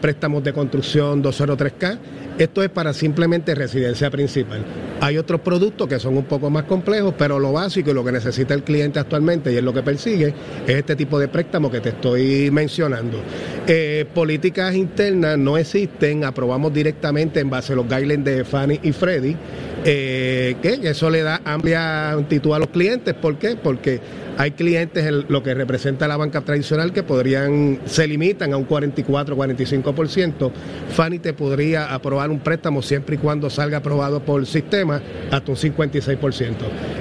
préstamos 0.00 0.42
de 0.42 0.52
construcción 0.52 1.22
203K 1.22 1.98
esto 2.44 2.62
es 2.62 2.70
para 2.70 2.92
simplemente 2.92 3.54
residencia 3.54 4.10
principal. 4.10 4.64
Hay 5.00 5.18
otros 5.18 5.40
productos 5.40 5.88
que 5.88 5.98
son 5.98 6.16
un 6.16 6.24
poco 6.24 6.50
más 6.50 6.64
complejos, 6.64 7.14
pero 7.16 7.38
lo 7.38 7.52
básico 7.52 7.90
y 7.90 7.94
lo 7.94 8.04
que 8.04 8.12
necesita 8.12 8.54
el 8.54 8.62
cliente 8.62 8.98
actualmente 8.98 9.52
y 9.52 9.56
es 9.56 9.62
lo 9.62 9.72
que 9.72 9.82
persigue 9.82 10.34
es 10.66 10.76
este 10.76 10.96
tipo 10.96 11.18
de 11.18 11.28
préstamo 11.28 11.70
que 11.70 11.80
te 11.80 11.90
estoy 11.90 12.50
mencionando. 12.50 13.18
Eh, 13.66 14.06
políticas 14.14 14.74
internas 14.74 15.38
no 15.38 15.56
existen, 15.56 16.24
aprobamos 16.24 16.72
directamente 16.72 17.40
en 17.40 17.50
base 17.50 17.72
a 17.72 17.76
los 17.76 17.86
guidelines 17.86 18.24
de 18.24 18.44
Fanny 18.44 18.80
y 18.82 18.92
Freddy, 18.92 19.36
eh, 19.84 20.56
que 20.62 20.80
eso 20.88 21.10
le 21.10 21.22
da 21.22 21.40
amplia 21.44 22.10
actitud 22.12 22.52
a 22.52 22.58
los 22.58 22.68
clientes. 22.68 23.14
¿Por 23.14 23.38
qué? 23.38 23.56
Porque 23.56 24.00
hay 24.40 24.52
clientes 24.52 25.04
en 25.04 25.26
lo 25.28 25.42
que 25.42 25.52
representa 25.52 26.08
la 26.08 26.16
banca 26.16 26.40
tradicional 26.40 26.92
que 26.92 27.02
podrían, 27.02 27.80
se 27.84 28.06
limitan 28.06 28.52
a 28.52 28.56
un 28.56 28.66
44-45%. 28.66 30.50
Fanny 30.90 31.18
te 31.18 31.32
podría 31.34 31.92
aprobar 31.92 32.30
un 32.30 32.40
préstamo 32.40 32.80
siempre 32.80 33.16
y 33.16 33.18
cuando 33.18 33.50
salga 33.50 33.78
aprobado 33.78 34.20
por 34.20 34.40
el 34.40 34.46
sistema 34.46 35.00
hasta 35.30 35.50
un 35.50 35.58
56%. 35.58 36.54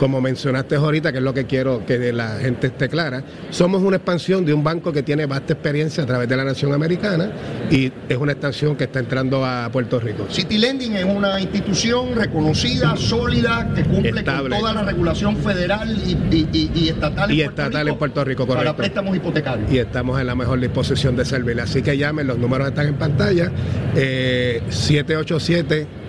Como 0.00 0.22
mencionaste 0.22 0.76
ahorita, 0.76 1.12
que 1.12 1.18
es 1.18 1.24
lo 1.24 1.34
que 1.34 1.44
quiero 1.44 1.84
que 1.84 2.10
la 2.10 2.38
gente 2.38 2.68
esté 2.68 2.88
clara, 2.88 3.22
somos 3.50 3.82
una 3.82 3.96
expansión 3.96 4.46
de 4.46 4.54
un 4.54 4.64
banco 4.64 4.94
que 4.94 5.02
tiene 5.02 5.26
vasta 5.26 5.52
experiencia 5.52 6.04
a 6.04 6.06
través 6.06 6.26
de 6.26 6.38
la 6.38 6.44
nación 6.44 6.72
americana 6.72 7.30
y 7.70 7.92
es 8.08 8.16
una 8.16 8.32
expansión 8.32 8.76
que 8.76 8.84
está 8.84 9.00
entrando 9.00 9.44
a 9.44 9.68
Puerto 9.70 10.00
Rico. 10.00 10.24
City 10.30 10.56
Lending 10.56 10.96
es 10.96 11.04
una 11.04 11.38
institución 11.38 12.14
reconocida, 12.14 12.96
sólida, 12.96 13.70
que 13.74 13.84
cumple 13.84 14.24
con 14.24 14.48
toda 14.48 14.72
la 14.72 14.84
regulación 14.84 15.36
federal 15.36 15.94
y, 16.02 16.88
estatal, 16.88 17.30
en, 17.30 17.36
y 17.36 17.42
Puerto 17.42 17.62
estatal 17.62 17.84
Rico 17.84 17.92
en 17.92 17.98
Puerto 17.98 18.24
Rico. 18.24 18.46
Correcto. 18.46 18.64
Para 18.64 18.76
préstamos 18.78 19.14
hipotecarios. 19.14 19.70
Y 19.70 19.78
estamos 19.80 20.18
en 20.18 20.28
la 20.28 20.34
mejor 20.34 20.58
disposición 20.60 21.14
de 21.14 21.26
servir. 21.26 21.60
Así 21.60 21.82
que 21.82 21.98
llamen, 21.98 22.26
los 22.26 22.38
números 22.38 22.68
están 22.68 22.86
en 22.86 22.94
pantalla. 22.94 23.52
Eh, 23.94 24.62
787 24.70 25.99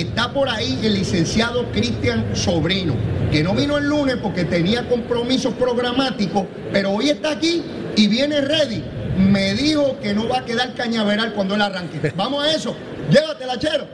está 0.00 0.32
por 0.32 0.48
ahí 0.48 0.78
el 0.82 0.94
licenciado 0.94 1.70
Cristian 1.72 2.34
Sobrino, 2.34 2.94
que 3.30 3.42
no 3.42 3.54
vino 3.54 3.78
el 3.78 3.88
lunes 3.88 4.16
porque 4.22 4.44
tenía 4.44 4.88
compromisos 4.88 5.54
programáticos, 5.54 6.44
pero 6.72 6.90
hoy 6.92 7.10
está 7.10 7.32
aquí 7.32 7.62
y 7.96 8.08
viene 8.08 8.40
ready 8.40 8.82
me 9.16 9.54
dijo 9.54 9.98
que 10.00 10.14
no 10.14 10.28
va 10.28 10.38
a 10.38 10.44
quedar 10.44 10.74
cañaveral 10.74 11.34
cuando 11.34 11.54
él 11.54 11.62
arranque. 11.62 12.12
Vamos 12.16 12.44
a 12.44 12.52
eso. 12.52 12.74
Llévatela, 13.10 13.58
chero. 13.58 13.86